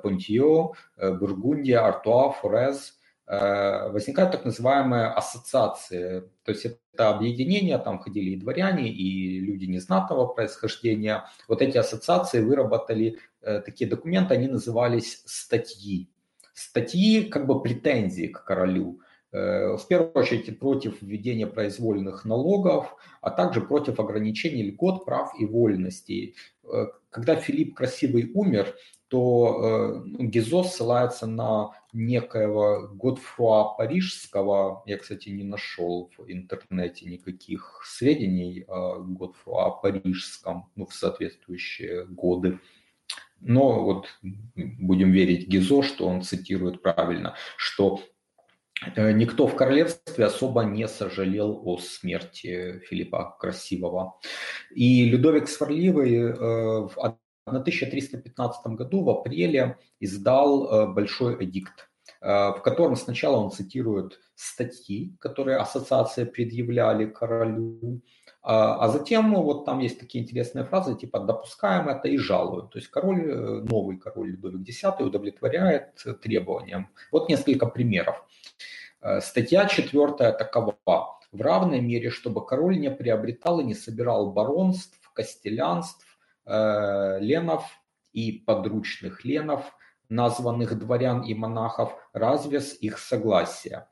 Понтио, 0.02 0.74
Бургундия, 0.96 1.86
Артуа, 1.86 2.32
Форез– 2.32 2.98
Э, 3.26 3.88
возникают 3.90 4.32
так 4.32 4.44
называемые 4.44 5.06
ассоциации. 5.06 6.20
То 6.44 6.52
есть 6.52 6.66
это 6.66 7.08
объединения, 7.08 7.78
там 7.78 7.98
ходили 7.98 8.30
и 8.30 8.36
дворяне, 8.36 8.92
и 8.92 9.40
люди 9.40 9.64
незнатного 9.64 10.26
происхождения. 10.26 11.24
Вот 11.48 11.62
эти 11.62 11.78
ассоциации 11.78 12.42
выработали 12.42 13.18
э, 13.40 13.60
такие 13.60 13.88
документы, 13.88 14.34
они 14.34 14.48
назывались 14.48 15.22
статьи. 15.24 16.10
Статьи 16.52 17.24
как 17.24 17.46
бы 17.46 17.62
претензии 17.62 18.26
к 18.26 18.44
королю. 18.44 19.00
Э, 19.32 19.76
в 19.78 19.86
первую 19.88 20.12
очередь 20.12 20.58
против 20.60 21.00
введения 21.00 21.46
произвольных 21.46 22.26
налогов, 22.26 22.94
а 23.22 23.30
также 23.30 23.62
против 23.62 23.98
ограничений 24.00 24.64
льгот, 24.64 25.06
прав 25.06 25.32
и 25.40 25.46
вольностей. 25.46 26.36
Когда 27.14 27.36
Филипп 27.36 27.76
Красивый 27.76 28.32
умер, 28.34 28.74
то 29.06 30.02
э, 30.18 30.24
Гизо 30.24 30.64
ссылается 30.64 31.28
на 31.28 31.70
некоего 31.92 32.88
Годфруа 32.92 33.76
Парижского. 33.76 34.82
Я, 34.84 34.98
кстати, 34.98 35.28
не 35.28 35.44
нашел 35.44 36.10
в 36.18 36.24
интернете 36.26 37.06
никаких 37.06 37.82
сведений 37.86 38.64
о 38.66 38.98
Годфруа 38.98 39.70
Парижском 39.70 40.72
ну, 40.74 40.86
в 40.86 40.92
соответствующие 40.92 42.04
годы. 42.06 42.58
Но 43.40 43.84
вот 43.84 44.08
будем 44.54 45.12
верить 45.12 45.46
Гизо, 45.46 45.84
что 45.84 46.08
он 46.08 46.22
цитирует 46.22 46.82
правильно, 46.82 47.36
что 47.56 48.00
никто 48.96 49.46
в 49.46 49.56
королевстве 49.56 50.24
особо 50.26 50.62
не 50.62 50.88
сожалел 50.88 51.60
о 51.64 51.78
смерти 51.78 52.80
Филиппа 52.88 53.36
Красивого. 53.38 54.18
И 54.74 55.04
Людовик 55.04 55.48
Сварливый 55.48 56.14
э, 56.14 56.32
в 56.32 57.18
1315 57.46 58.66
году 58.68 59.02
в 59.02 59.10
апреле 59.10 59.78
издал 60.00 60.66
э, 60.66 60.86
большой 60.92 61.44
эдикт, 61.44 61.88
э, 62.20 62.26
в 62.28 62.60
котором 62.62 62.96
сначала 62.96 63.36
он 63.36 63.50
цитирует 63.50 64.20
статьи, 64.34 65.16
которые 65.20 65.58
ассоциации 65.58 66.24
предъявляли 66.24 67.06
королю, 67.06 68.02
а, 68.46 68.84
а 68.84 68.88
затем 68.88 69.30
ну, 69.30 69.42
вот 69.42 69.64
там 69.64 69.78
есть 69.78 69.98
такие 69.98 70.22
интересные 70.22 70.66
фразы, 70.66 70.94
типа 70.96 71.20
«допускаем 71.20 71.88
это 71.88 72.08
и 72.08 72.18
жалуем». 72.18 72.68
То 72.68 72.78
есть 72.78 72.90
король, 72.90 73.30
э, 73.30 73.60
новый 73.62 73.96
король 73.96 74.32
Людовик 74.32 74.68
X 74.68 74.84
удовлетворяет 75.00 75.94
требованиям. 76.22 76.90
Вот 77.10 77.30
несколько 77.30 77.66
примеров. 77.66 78.22
Статья 79.20 79.66
четвертая 79.66 80.32
такова. 80.32 80.76
В 81.32 81.40
равной 81.40 81.80
мере, 81.80 82.10
чтобы 82.10 82.46
король 82.46 82.78
не 82.78 82.90
приобретал 82.90 83.60
и 83.60 83.64
не 83.64 83.74
собирал 83.74 84.32
баронств, 84.32 84.98
костелянств, 85.12 86.04
Э, 86.46 87.18
ленов 87.20 87.64
и 88.12 88.32
подручных 88.32 89.24
ленов, 89.24 89.74
названных 90.10 90.78
дворян 90.78 91.22
и 91.22 91.34
монахов, 91.34 91.96
разве 92.12 92.60
с 92.60 92.74
их 92.74 92.98
согласия. 92.98 93.88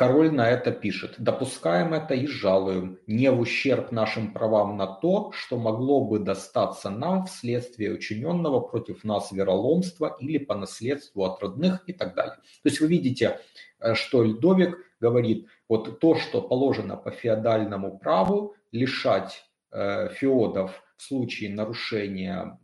Король 0.00 0.32
на 0.32 0.48
это 0.48 0.72
пишет. 0.72 1.16
Допускаем 1.18 1.92
это 1.92 2.14
и 2.14 2.26
жалуем, 2.26 2.98
не 3.06 3.30
в 3.30 3.38
ущерб 3.38 3.92
нашим 3.92 4.32
правам 4.32 4.78
на 4.78 4.86
то, 4.86 5.30
что 5.32 5.58
могло 5.58 6.02
бы 6.02 6.18
достаться 6.18 6.88
нам 6.88 7.26
вследствие 7.26 7.92
учиненного 7.92 8.60
против 8.60 9.04
нас 9.04 9.30
вероломства 9.30 10.16
или 10.18 10.38
по 10.38 10.54
наследству 10.54 11.22
от 11.24 11.42
родных 11.42 11.82
и 11.86 11.92
так 11.92 12.14
далее. 12.14 12.36
То 12.36 12.70
есть 12.70 12.80
вы 12.80 12.86
видите, 12.86 13.40
э, 13.78 13.92
что 13.92 14.24
Льдовик 14.24 14.78
говорит, 15.00 15.48
вот 15.68 16.00
то, 16.00 16.14
что 16.14 16.40
положено 16.40 16.96
по 16.96 17.10
феодальному 17.10 17.98
праву, 17.98 18.54
лишать 18.72 19.44
э, 19.70 20.08
феодов 20.14 20.82
в 20.96 21.02
случае 21.02 21.50
нарушения 21.50 22.58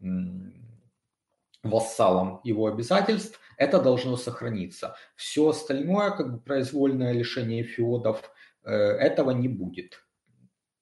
вассалом 1.62 2.40
его 2.44 2.66
обязательств, 2.66 3.38
это 3.56 3.80
должно 3.80 4.16
сохраниться. 4.16 4.96
Все 5.14 5.48
остальное, 5.48 6.10
как 6.10 6.32
бы 6.32 6.38
произвольное 6.38 7.12
лишение 7.12 7.62
феодов, 7.64 8.22
э, 8.64 8.72
этого 8.72 9.30
не 9.30 9.48
будет. 9.48 10.02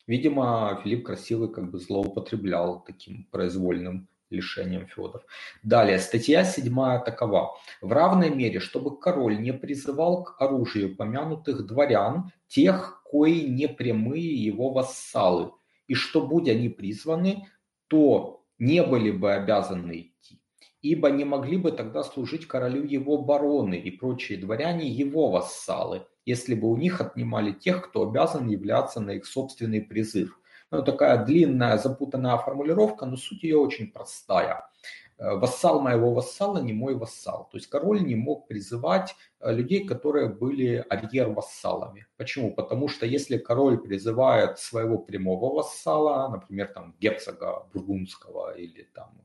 Видимо, 0.07 0.81
Филипп 0.83 1.07
Красивый 1.07 1.53
как 1.53 1.71
бы 1.71 1.79
злоупотреблял 1.79 2.85
таким 2.85 3.25
произвольным 3.31 4.09
лишением 4.31 4.87
феодов. 4.87 5.23
Далее, 5.63 5.99
статья 5.99 6.45
7 6.45 7.05
такова. 7.05 7.57
В 7.81 7.93
равной 7.93 8.31
мере, 8.31 8.61
чтобы 8.61 8.99
король 8.99 9.41
не 9.41 9.53
призывал 9.53 10.25
к 10.25 10.41
оружию 10.43 10.97
помянутых 10.97 11.67
дворян, 11.67 12.33
тех, 12.49 13.03
кои 13.05 13.47
не 13.49 13.69
прямые 13.69 14.35
его 14.35 14.71
вассалы– 14.71 15.53
и 15.87 15.95
что, 15.95 16.27
будь 16.27 16.49
они 16.49 16.69
призваны, 16.69 17.49
то 17.89 18.45
не 18.59 18.83
были 18.83 19.11
бы 19.11 19.33
обязаны 19.33 20.01
идти, 20.01 20.41
ибо 20.85 21.11
не 21.11 21.25
могли 21.25 21.57
бы 21.57 21.73
тогда 21.73 22.03
служить 22.03 22.47
королю 22.47 22.85
его 22.85 23.17
бароны 23.17 23.75
и 23.77 23.91
прочие 23.91 24.39
дворяне 24.39 24.87
его 24.87 25.31
вассалы, 25.31 26.07
если 26.27 26.55
бы 26.55 26.69
у 26.69 26.77
них 26.77 27.01
отнимали 27.01 27.53
тех, 27.53 27.89
кто 27.89 28.03
обязан 28.03 28.49
являться 28.49 29.01
на 29.01 29.13
их 29.13 29.25
собственный 29.25 29.81
призыв. 29.81 30.39
Ну, 30.71 30.83
такая 30.83 31.25
длинная, 31.25 31.79
запутанная 31.79 32.37
формулировка, 32.37 33.07
но 33.07 33.17
суть 33.17 33.45
ее 33.45 33.57
очень 33.57 33.93
простая. 33.93 34.69
Э, 35.17 35.37
вассал 35.37 35.81
моего 35.81 36.13
вассала 36.13 36.59
не 36.59 36.75
мой 36.75 36.95
вассал. 36.97 37.49
То 37.51 37.57
есть 37.57 37.69
король 37.69 38.05
не 38.05 38.17
мог 38.17 38.47
призывать 38.47 39.17
э, 39.41 39.55
людей, 39.55 39.87
которые 39.87 40.29
были 40.29 40.85
арьер-вассалами. 40.91 42.07
Почему? 42.19 42.55
Потому 42.55 42.89
что 42.89 43.07
если 43.07 43.39
король 43.39 43.79
призывает 43.79 44.59
своего 44.59 44.99
прямого 44.99 45.55
вассала, 45.55 46.29
например, 46.29 46.67
там 46.75 46.95
герцога 47.01 47.67
Бургундского 47.73 48.55
или 48.55 48.83
там 48.93 49.23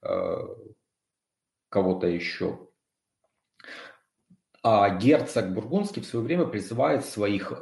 э, 0.00 0.38
кого-то 1.74 2.06
еще, 2.06 2.68
А 4.62 4.88
герцог 4.90 5.52
Бургундский 5.52 6.02
в 6.02 6.06
свое 6.06 6.24
время 6.24 6.46
призывает 6.46 7.04
своих 7.04 7.50
э, 7.50 7.56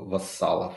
вассалов. 0.00 0.74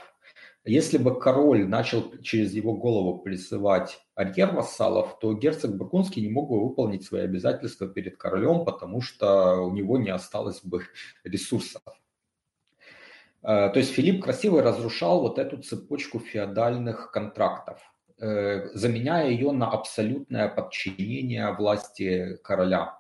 Если 0.65 0.97
бы 0.97 1.17
король 1.17 1.65
начал 1.65 2.11
через 2.21 2.53
его 2.53 2.73
голову 2.73 3.19
призывать 3.19 3.99
арьер 4.15 4.51
вассалов, 4.53 5.17
то 5.19 5.33
герцог 5.33 5.77
Бургундский 5.77 6.21
не 6.21 6.29
мог 6.29 6.49
бы 6.49 6.61
выполнить 6.61 7.05
свои 7.05 7.21
обязательства 7.21 7.87
перед 7.87 8.17
королем, 8.17 8.65
потому 8.65 9.01
что 9.01 9.61
у 9.61 9.71
него 9.71 9.97
не 9.97 10.09
осталось 10.09 10.61
бы 10.61 10.83
ресурсов. 11.23 11.81
Э, 13.43 13.69
то 13.69 13.77
есть 13.77 13.93
Филипп 13.93 14.23
Красивый 14.23 14.61
разрушал 14.61 15.21
вот 15.21 15.39
эту 15.39 15.57
цепочку 15.57 16.19
феодальных 16.19 17.11
контрактов, 17.11 17.79
заменяя 18.21 19.29
ее 19.29 19.51
на 19.51 19.69
абсолютное 19.69 20.47
подчинение 20.47 21.53
власти 21.53 22.37
короля. 22.43 22.97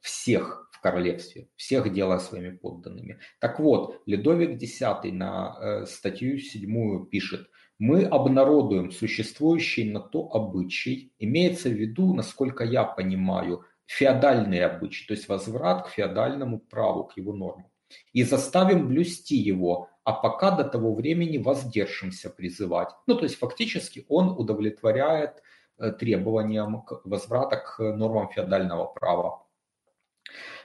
Всех 0.00 0.70
в 0.72 0.80
королевстве, 0.80 1.48
всех 1.56 1.92
делая 1.92 2.18
своими 2.18 2.50
подданными. 2.50 3.18
Так 3.40 3.58
вот, 3.58 4.02
Ледовик 4.06 4.62
X 4.62 4.80
на 5.04 5.56
э, 5.58 5.86
статью 5.86 6.38
7 6.38 7.06
пишет, 7.06 7.48
мы 7.78 8.04
обнародуем 8.04 8.92
существующий 8.92 9.90
на 9.90 10.00
то 10.00 10.30
обычай, 10.30 11.12
имеется 11.18 11.70
в 11.70 11.72
виду, 11.72 12.14
насколько 12.14 12.64
я 12.64 12.84
понимаю, 12.84 13.64
феодальный 13.86 14.60
обычай, 14.60 15.06
то 15.06 15.14
есть 15.14 15.28
возврат 15.28 15.86
к 15.86 15.90
феодальному 15.90 16.60
праву, 16.60 17.04
к 17.04 17.16
его 17.16 17.32
нормам 17.32 17.70
и 18.12 18.22
заставим 18.22 18.88
блюсти 18.88 19.36
его, 19.36 19.88
а 20.04 20.12
пока 20.12 20.50
до 20.50 20.64
того 20.64 20.94
времени 20.94 21.38
воздержимся 21.38 22.30
призывать. 22.30 22.90
Ну, 23.06 23.14
то 23.16 23.24
есть 23.24 23.38
фактически 23.38 24.04
он 24.08 24.28
удовлетворяет 24.38 25.42
э, 25.78 25.90
требованиям 25.92 26.84
возврата 27.04 27.56
к 27.56 27.78
нормам 27.78 28.28
феодального 28.28 28.84
права. 28.84 29.46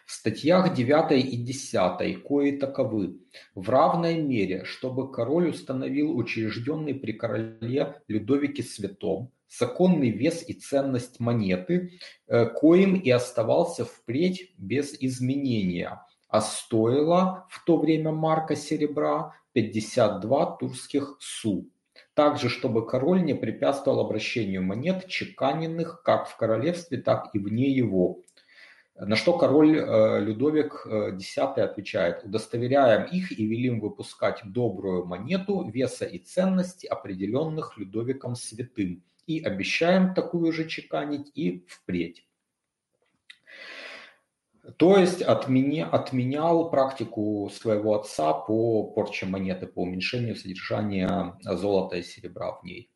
В 0.06 0.12
статьях 0.12 0.74
9 0.74 1.24
и 1.24 1.38
10 1.38 2.24
кои 2.24 2.58
таковы. 2.58 3.20
В 3.56 3.70
равной 3.70 4.18
мере, 4.18 4.66
чтобы 4.66 5.12
король 5.12 5.50
установил 5.50 6.18
учрежденный 6.18 6.96
при 6.96 7.14
короле 7.14 8.02
Людовике 8.08 8.64
Святом 8.64 9.32
законный 9.48 10.12
вес 10.12 10.48
и 10.48 10.54
ценность 10.54 11.20
монеты, 11.20 12.00
э, 12.28 12.46
коим 12.46 12.96
и 12.96 13.10
оставался 13.10 13.86
впредь 13.86 14.54
без 14.58 14.94
изменения– 15.00 16.06
а 16.30 16.42
стоила 16.42 17.48
в 17.50 17.66
то 17.66 17.78
время 17.78 18.12
марка 18.12 18.56
серебра 18.56 19.36
52 19.54 20.58
турских 20.58 21.18
су. 21.20 21.68
Также, 22.14 22.50
чтобы 22.50 22.86
король 22.86 23.24
не 23.24 23.34
препятствовал 23.34 24.00
обращению 24.00 24.64
монет, 24.64 25.08
чеканенных 25.08 26.04
как 26.04 26.28
в 26.28 26.38
королевстве, 26.38 27.00
так 27.00 27.30
и 27.34 27.40
вне 27.40 27.70
его. 27.70 28.22
На 28.96 29.16
что 29.16 29.38
король 29.38 29.78
э, 29.78 30.20
Людовик 30.20 30.86
X 30.86 31.38
э, 31.38 31.42
отвечает, 31.42 32.24
удостоверяем 32.26 33.06
их 33.06 33.32
и 33.32 33.46
велим 33.46 33.80
выпускать 33.80 34.42
добрую 34.44 35.06
монету 35.06 35.68
веса 35.70 36.06
и 36.06 36.20
ценности, 36.20 36.86
определенных 36.86 37.78
Людовиком 37.78 38.36
Святым, 38.36 39.02
и 39.26 39.42
обещаем 39.42 40.14
такую 40.14 40.52
же 40.52 40.68
чеканить 40.68 41.32
и 41.34 41.66
впредь. 41.70 42.29
То 44.78 44.98
есть 44.98 45.22
отменя, 45.22 45.90
отменял 45.90 46.70
практику 46.70 47.50
своего 47.54 48.00
отца 48.00 48.34
по 48.34 48.84
порче 48.84 49.26
монеты, 49.26 49.68
по 49.68 49.84
уменьшению 49.84 50.36
содержания 50.36 51.38
золота 51.44 51.98
и 51.98 52.04
серебра 52.04 52.52
в 52.52 52.64
ней. 52.64 52.90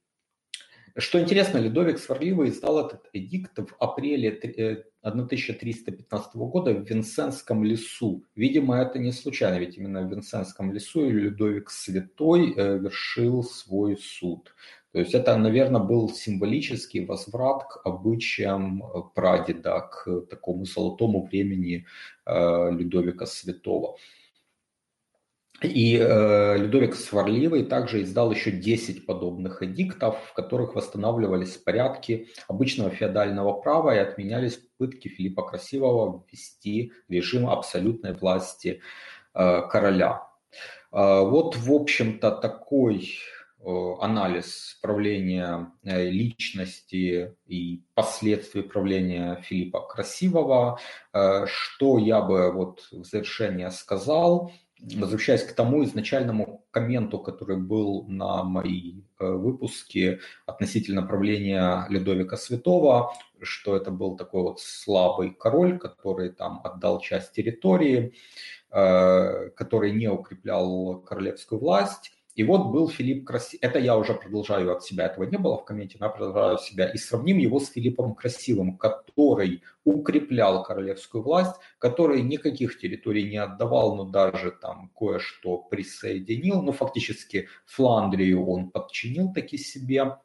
Что 0.95 1.19
интересно, 1.19 1.57
Людовик 1.57 1.97
Сварливый 1.97 2.49
издал 2.49 2.85
этот 2.85 3.09
эдикт 3.13 3.57
в 3.57 3.75
апреле 3.79 4.29
1315 4.29 6.35
э, 6.35 6.37
года 6.37 6.71
в 6.71 6.87
Винсентском 6.87 7.63
лесу. 7.63 8.23
Видимо, 8.35 8.77
это 8.77 8.99
не 8.99 9.11
случайно, 9.11 9.57
ведь 9.57 9.75
именно 9.75 10.03
в 10.03 10.11
Винсентском 10.11 10.71
лесу 10.71 11.09
Людовик 11.09 11.71
Святой 11.71 12.53
э, 12.55 12.77
вершил 12.77 13.43
свой 13.43 13.97
суд. 13.97 14.53
То 14.93 14.99
есть 14.99 15.15
это, 15.15 15.35
наверное, 15.37 15.81
был 15.81 16.09
символический 16.09 17.03
возврат 17.03 17.63
к 17.63 17.81
обычаям 17.83 18.83
э, 18.83 19.01
прадеда, 19.15 19.89
к 19.91 20.21
такому 20.29 20.65
золотому 20.65 21.25
времени 21.25 21.87
э, 22.27 22.71
Людовика 22.71 23.25
Святого. 23.25 23.97
И 25.63 25.97
э, 25.97 26.57
Людовик 26.57 26.93
Сварливый 26.93 27.63
также 27.63 28.03
издал 28.03 28.31
еще 28.31 28.51
10 28.51 29.07
подобных 29.07 29.63
эдиктов, 29.63 30.15
в 30.29 30.33
которых 30.33 30.75
восстанавливались 30.75 31.57
порядки 31.57 32.27
обычного 32.47 32.91
феодального 32.91 33.53
права 33.53 33.95
и 33.95 33.97
отменялись 33.97 34.57
попытки 34.57 35.07
Филиппа 35.07 35.41
Красивого 35.41 36.23
ввести 36.31 36.91
режим 37.09 37.49
абсолютной 37.49 38.13
власти 38.13 38.81
э, 39.33 39.61
короля. 39.67 40.27
Э, 40.91 41.21
вот, 41.21 41.55
в 41.57 41.73
общем-то, 41.73 42.29
такой 42.29 43.17
Э, 43.23 43.42
анализ 43.63 44.77
правления 44.81 45.71
э, 45.83 46.09
личности 46.09 47.35
и 47.45 47.83
последствий 47.93 48.61
правления 48.61 49.41
Филиппа 49.41 49.81
Красивого. 49.87 50.79
Э, 51.13 51.45
что 51.47 51.97
я 51.97 52.21
бы 52.21 52.51
вот 52.51 52.87
в 52.91 53.05
завершение 53.05 53.71
сказал, 53.71 54.51
возвращаясь 54.79 55.43
к 55.43 55.53
тому 55.53 55.83
изначальному 55.85 56.65
комменту, 56.71 57.19
который 57.19 57.55
был 57.55 58.05
на 58.07 58.43
мои 58.43 59.03
выпуске 59.17 60.19
относительно 60.45 61.03
правления 61.03 61.85
Ледовика 61.87 62.35
Святого, 62.35 63.13
что 63.41 63.77
это 63.77 63.91
был 63.91 64.17
такой 64.17 64.41
вот 64.41 64.59
слабый 64.59 65.31
король, 65.31 65.79
который 65.79 66.31
там 66.31 66.59
отдал 66.65 66.99
часть 66.99 67.31
территории, 67.31 68.13
который 68.69 69.93
не 69.93 70.09
укреплял 70.09 70.99
королевскую 70.99 71.61
власть, 71.61 72.11
и 72.35 72.43
вот 72.43 72.71
был 72.71 72.89
Филипп 72.89 73.25
Красивый. 73.25 73.59
Это 73.61 73.79
я 73.79 73.95
уже 73.95 74.15
продолжаю 74.15 74.75
от 74.75 74.83
себя, 74.83 75.05
этого 75.05 75.25
не 75.25 75.37
было 75.37 75.57
в 75.57 75.65
комменте, 75.65 75.97
но 75.99 76.07
я 76.07 76.11
продолжаю 76.11 76.55
от 76.55 76.61
себя. 76.61 76.89
И 76.89 76.97
сравним 76.97 77.37
его 77.37 77.59
с 77.59 77.69
Филиппом 77.69 78.15
Красивым, 78.15 78.77
который 78.77 79.61
укреплял 79.83 80.63
королевскую 80.63 81.23
власть, 81.23 81.55
который 81.77 82.21
никаких 82.23 82.79
территорий 82.79 83.29
не 83.29 83.37
отдавал, 83.37 83.95
но 83.95 84.05
даже 84.05 84.51
там 84.51 84.89
кое-что 84.97 85.57
присоединил. 85.57 86.63
Ну, 86.63 86.71
фактически 86.71 87.49
Фландрию 87.65 88.47
он 88.47 88.71
подчинил 88.71 89.31
таки 89.31 89.57
себе. 89.57 90.17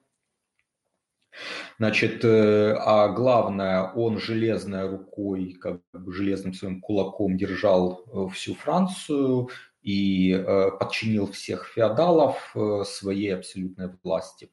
Значит, 1.79 2.25
э, 2.25 2.75
а 2.75 3.09
главное, 3.09 3.93
он 3.93 4.19
железной 4.19 4.89
рукой, 4.89 5.53
как 5.61 5.81
бы 5.93 6.13
железным 6.13 6.53
своим 6.53 6.81
кулаком 6.81 7.37
держал 7.37 8.03
э, 8.07 8.35
всю 8.35 8.55
Францию, 8.55 9.51
и 9.83 10.33
э, 10.33 10.71
подчинил 10.79 11.31
всех 11.31 11.67
феодалов 11.67 12.53
э, 12.55 12.85
своей 12.85 13.35
абсолютной 13.35 13.91
власти. 14.03 14.51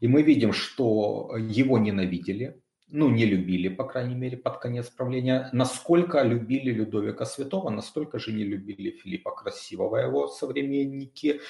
И 0.00 0.08
мы 0.08 0.22
видим, 0.22 0.52
что 0.52 1.36
его 1.36 1.78
ненавидели, 1.78 2.60
ну, 2.88 3.10
не 3.10 3.24
любили, 3.24 3.68
по 3.68 3.84
крайней 3.84 4.14
мере, 4.14 4.36
под 4.36 4.58
конец 4.58 4.88
правления. 4.88 5.48
Насколько 5.52 6.22
любили 6.22 6.70
Людовика 6.70 7.24
Святого, 7.24 7.70
настолько 7.70 8.18
же 8.18 8.32
не 8.32 8.44
любили 8.44 8.90
Филиппа 8.90 9.32
Красивого, 9.32 9.96
его 9.96 10.28
современники. 10.28 11.40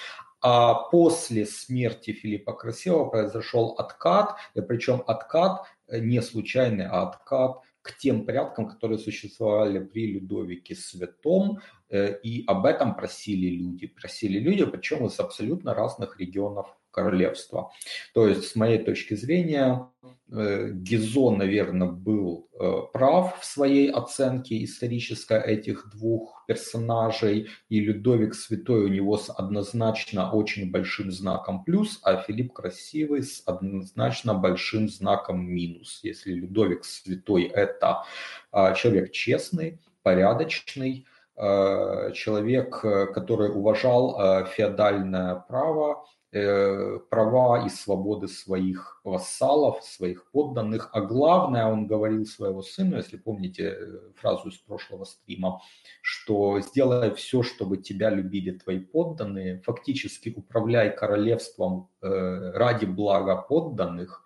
А 0.41 0.75
после 0.75 1.45
смерти 1.45 2.13
Филиппа 2.13 2.53
Красивого 2.53 3.11
произошел 3.11 3.75
откат, 3.79 4.37
и 4.55 4.61
причем 4.61 5.03
откат 5.07 5.67
э, 5.89 5.99
не 5.99 6.23
случайный, 6.23 6.87
а 6.87 7.03
откат 7.03 7.61
к 7.85 7.99
тем 7.99 8.25
порядкам, 8.25 8.67
которые 8.67 8.99
существовали 8.99 9.79
при 9.79 10.15
Людовике 10.15 10.75
Святом, 10.75 11.59
э, 11.91 12.19
и 12.23 12.43
об 12.47 12.65
этом 12.65 12.97
просили 12.97 13.51
люди. 13.51 13.87
Просили 13.87 14.39
люди, 14.39 14.65
причем 14.65 15.05
из 15.05 15.21
абсолютно 15.21 15.75
разных 15.75 16.19
регионов 16.19 16.75
королевства. 16.95 17.71
То 18.15 18.29
есть, 18.29 18.45
с 18.45 18.55
моей 18.55 18.79
точки 18.79 19.15
зрения, 19.15 19.89
э, 20.31 20.71
Гизо, 20.73 21.31
наверное, 21.31 21.89
был 21.89 22.49
э, 22.53 22.73
прав 22.93 23.41
в 23.41 23.45
своей 23.45 23.91
оценке 23.91 24.63
исторической 24.65 25.43
этих 25.43 25.91
двух 25.91 26.45
персонажей, 26.47 27.49
и 27.69 27.81
Людовик 27.81 28.35
Святой 28.35 28.85
у 28.85 28.89
него 28.89 29.17
с 29.17 29.29
однозначно 29.29 30.31
очень 30.31 30.71
большим 30.71 31.11
знаком 31.11 31.65
плюс, 31.65 31.99
а 32.03 32.23
Филипп 32.23 32.53
Красивый 32.53 33.23
с 33.23 33.43
однозначно 33.45 34.35
большим 34.35 34.89
знаком 34.89 35.45
минус. 35.45 36.01
Если 36.05 36.33
Людовик 36.33 36.85
Святой 36.85 37.45
это 37.45 38.05
а, 38.53 38.75
человек 38.75 39.11
честный, 39.11 39.81
порядочный, 40.03 41.07
а, 41.37 42.13
человек, 42.13 42.81
который 42.81 43.51
уважал 43.51 44.47
феодальное 44.47 45.35
право, 45.49 46.05
Э, 46.37 46.99
права 47.11 47.65
и 47.65 47.69
свободы 47.69 48.27
своих 48.27 49.01
вассалов, 49.05 49.85
своих 49.85 50.29
подданных. 50.33 50.91
А 50.93 51.01
главное, 51.01 51.67
он 51.67 51.87
говорил 51.87 52.27
своего 52.27 52.61
сыну, 52.61 52.97
если 52.97 53.17
помните 53.17 53.77
э, 53.79 54.11
фразу 54.17 54.49
из 54.49 54.57
прошлого 54.57 55.05
стрима, 55.05 55.61
что 56.03 56.61
сделай 56.61 57.15
все, 57.15 57.45
чтобы 57.45 57.77
тебя 57.77 58.11
любили 58.11 58.51
твои 58.51 58.81
подданные, 58.81 59.63
фактически 59.65 60.35
управляй 60.37 60.91
королевством 60.97 61.89
э, 62.03 62.51
ради 62.51 62.87
блага 62.87 63.37
подданных, 63.37 64.24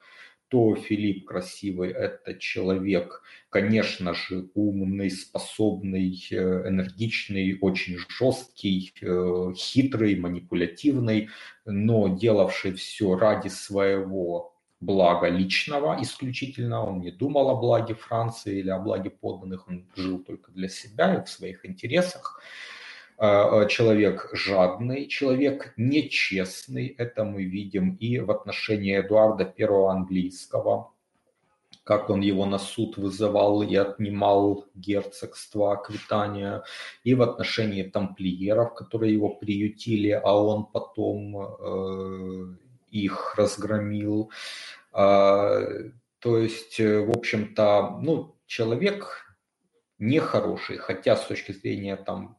кто 0.49 0.74
Филипп 0.76 1.26
Красивый? 1.26 1.90
Это 1.90 2.34
человек, 2.34 3.22
конечно 3.51 4.14
же, 4.14 4.49
умный, 4.55 5.11
способный, 5.11 6.26
э, 6.30 6.68
энергичный, 6.68 7.59
очень 7.61 7.99
жесткий, 8.09 8.94
э, 9.03 9.53
хитрый, 9.55 10.16
манипулятивный, 10.16 11.28
но 11.66 12.09
делавший 12.09 12.72
все 12.72 13.14
ради 13.14 13.49
своего 13.49 14.55
блага 14.80 15.28
личного 15.28 15.99
исключительно, 16.01 16.82
он 16.82 17.01
не 17.01 17.11
думал 17.11 17.51
о 17.51 17.61
благе 17.61 17.94
Франции 17.94 18.61
или 18.61 18.70
о 18.70 18.78
благе 18.78 19.11
подданных, 19.11 19.68
он 19.68 19.86
жил 19.96 20.18
только 20.20 20.51
для 20.53 20.68
себя 20.68 21.16
и 21.16 21.24
в 21.24 21.28
своих 21.28 21.66
интересах. 21.66 22.40
Э, 23.20 23.62
э, 23.62 23.68
человек 23.68 24.30
жадный, 24.32 25.08
человек 25.08 25.72
нечестный, 25.76 26.86
это 26.86 27.24
мы 27.24 27.42
видим 27.42 27.96
и 27.96 28.20
в 28.20 28.30
отношении 28.30 29.00
Эдуарда 29.00 29.52
I 29.58 29.66
английского, 29.90 30.92
как 31.82 32.10
он 32.10 32.20
его 32.20 32.46
на 32.46 32.58
суд 32.58 32.96
вызывал 32.96 33.62
и 33.62 33.74
отнимал 33.74 34.66
герцогство 34.74 35.72
Аквитания, 35.72 36.62
и 37.02 37.14
в 37.14 37.22
отношении 37.22 37.82
тамплиеров, 37.82 38.74
которые 38.74 39.14
его 39.14 39.30
приютили, 39.30 40.10
а 40.10 40.34
он 40.34 40.66
потом 40.66 41.36
э, 41.36 42.54
их 42.92 43.34
разгромил. 43.36 44.30
Э, 44.92 45.90
то 46.20 46.38
есть, 46.38 46.78
э, 46.78 47.00
в 47.00 47.10
общем-то, 47.10 47.98
ну, 48.00 48.36
человек 48.46 49.27
нехороший, 49.99 50.78
хотя 50.78 51.16
с 51.16 51.26
точки 51.26 51.53
зрения 51.53 51.96
там, 51.96 52.38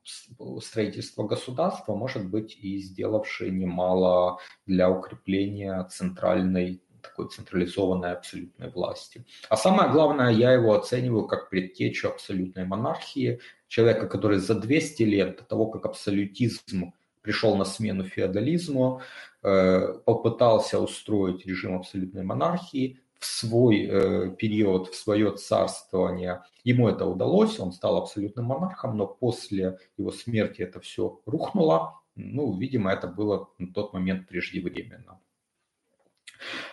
строительства 0.61 1.23
государства, 1.23 1.95
может 1.95 2.29
быть, 2.29 2.57
и 2.57 2.79
сделавший 2.79 3.51
немало 3.51 4.39
для 4.65 4.89
укрепления 4.89 5.83
центральной 5.85 6.81
такой 7.01 7.29
централизованной 7.29 8.11
абсолютной 8.11 8.69
власти. 8.69 9.25
А 9.49 9.55
самое 9.55 9.89
главное, 9.91 10.31
я 10.31 10.51
его 10.51 10.75
оцениваю 10.75 11.27
как 11.27 11.49
предтечу 11.49 12.09
абсолютной 12.09 12.65
монархии, 12.65 13.39
человека, 13.67 14.07
который 14.07 14.39
за 14.39 14.55
200 14.55 15.03
лет 15.03 15.37
до 15.37 15.43
того, 15.43 15.67
как 15.67 15.85
абсолютизм 15.85 16.93
пришел 17.21 17.55
на 17.55 17.65
смену 17.65 18.03
феодализму, 18.03 19.01
э, 19.43 19.93
попытался 20.05 20.79
устроить 20.79 21.45
режим 21.45 21.75
абсолютной 21.75 22.23
монархии, 22.23 22.99
в 23.19 23.25
свой 23.25 23.85
э, 23.85 24.31
период, 24.37 24.89
в 24.89 24.95
свое 24.95 25.35
царствование. 25.35 26.43
Ему 26.63 26.87
это 26.87 27.05
удалось, 27.05 27.59
он 27.59 27.73
стал 27.73 27.97
абсолютным 27.97 28.45
монархом, 28.45 28.97
но 28.97 29.07
после 29.07 29.77
его 29.97 30.11
смерти 30.11 30.61
это 30.61 30.79
все 30.79 31.21
рухнуло. 31.25 32.01
Ну, 32.15 32.57
видимо, 32.57 32.91
это 32.91 33.07
было 33.07 33.49
на 33.57 33.73
тот 33.73 33.93
момент 33.93 34.27
преждевременно. 34.27 35.19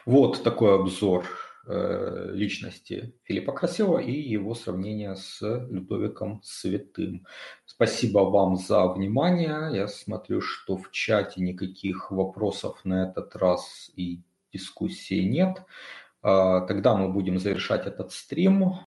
Вот 0.05 0.45
такой 0.45 0.77
обзор 0.77 1.27
э, 1.67 2.31
личности 2.33 3.15
Филиппа 3.25 3.53
Красивого 3.53 3.99
и 3.99 4.13
его 4.13 4.55
сравнение 4.55 5.17
с 5.17 5.41
Людовиком 5.43 6.41
Святым. 6.45 7.27
Спасибо 7.65 8.21
вам 8.21 8.57
за 8.57 8.87
внимание. 8.87 9.71
Я 9.75 9.89
смотрю, 9.89 10.41
что 10.41 10.77
в 10.77 10.93
чате 10.93 11.43
никаких 11.43 12.13
вопросов 12.13 12.85
на 12.85 13.09
этот 13.09 13.35
раз 13.35 13.91
и 13.97 14.23
дискуссии 14.53 15.23
нет. 15.23 15.63
А, 16.29 16.63
тогда 16.63 16.97
мы 16.97 17.09
будем 17.13 17.39
завершать 17.39 17.87
этот 17.87 18.11
стрим. 18.13 18.81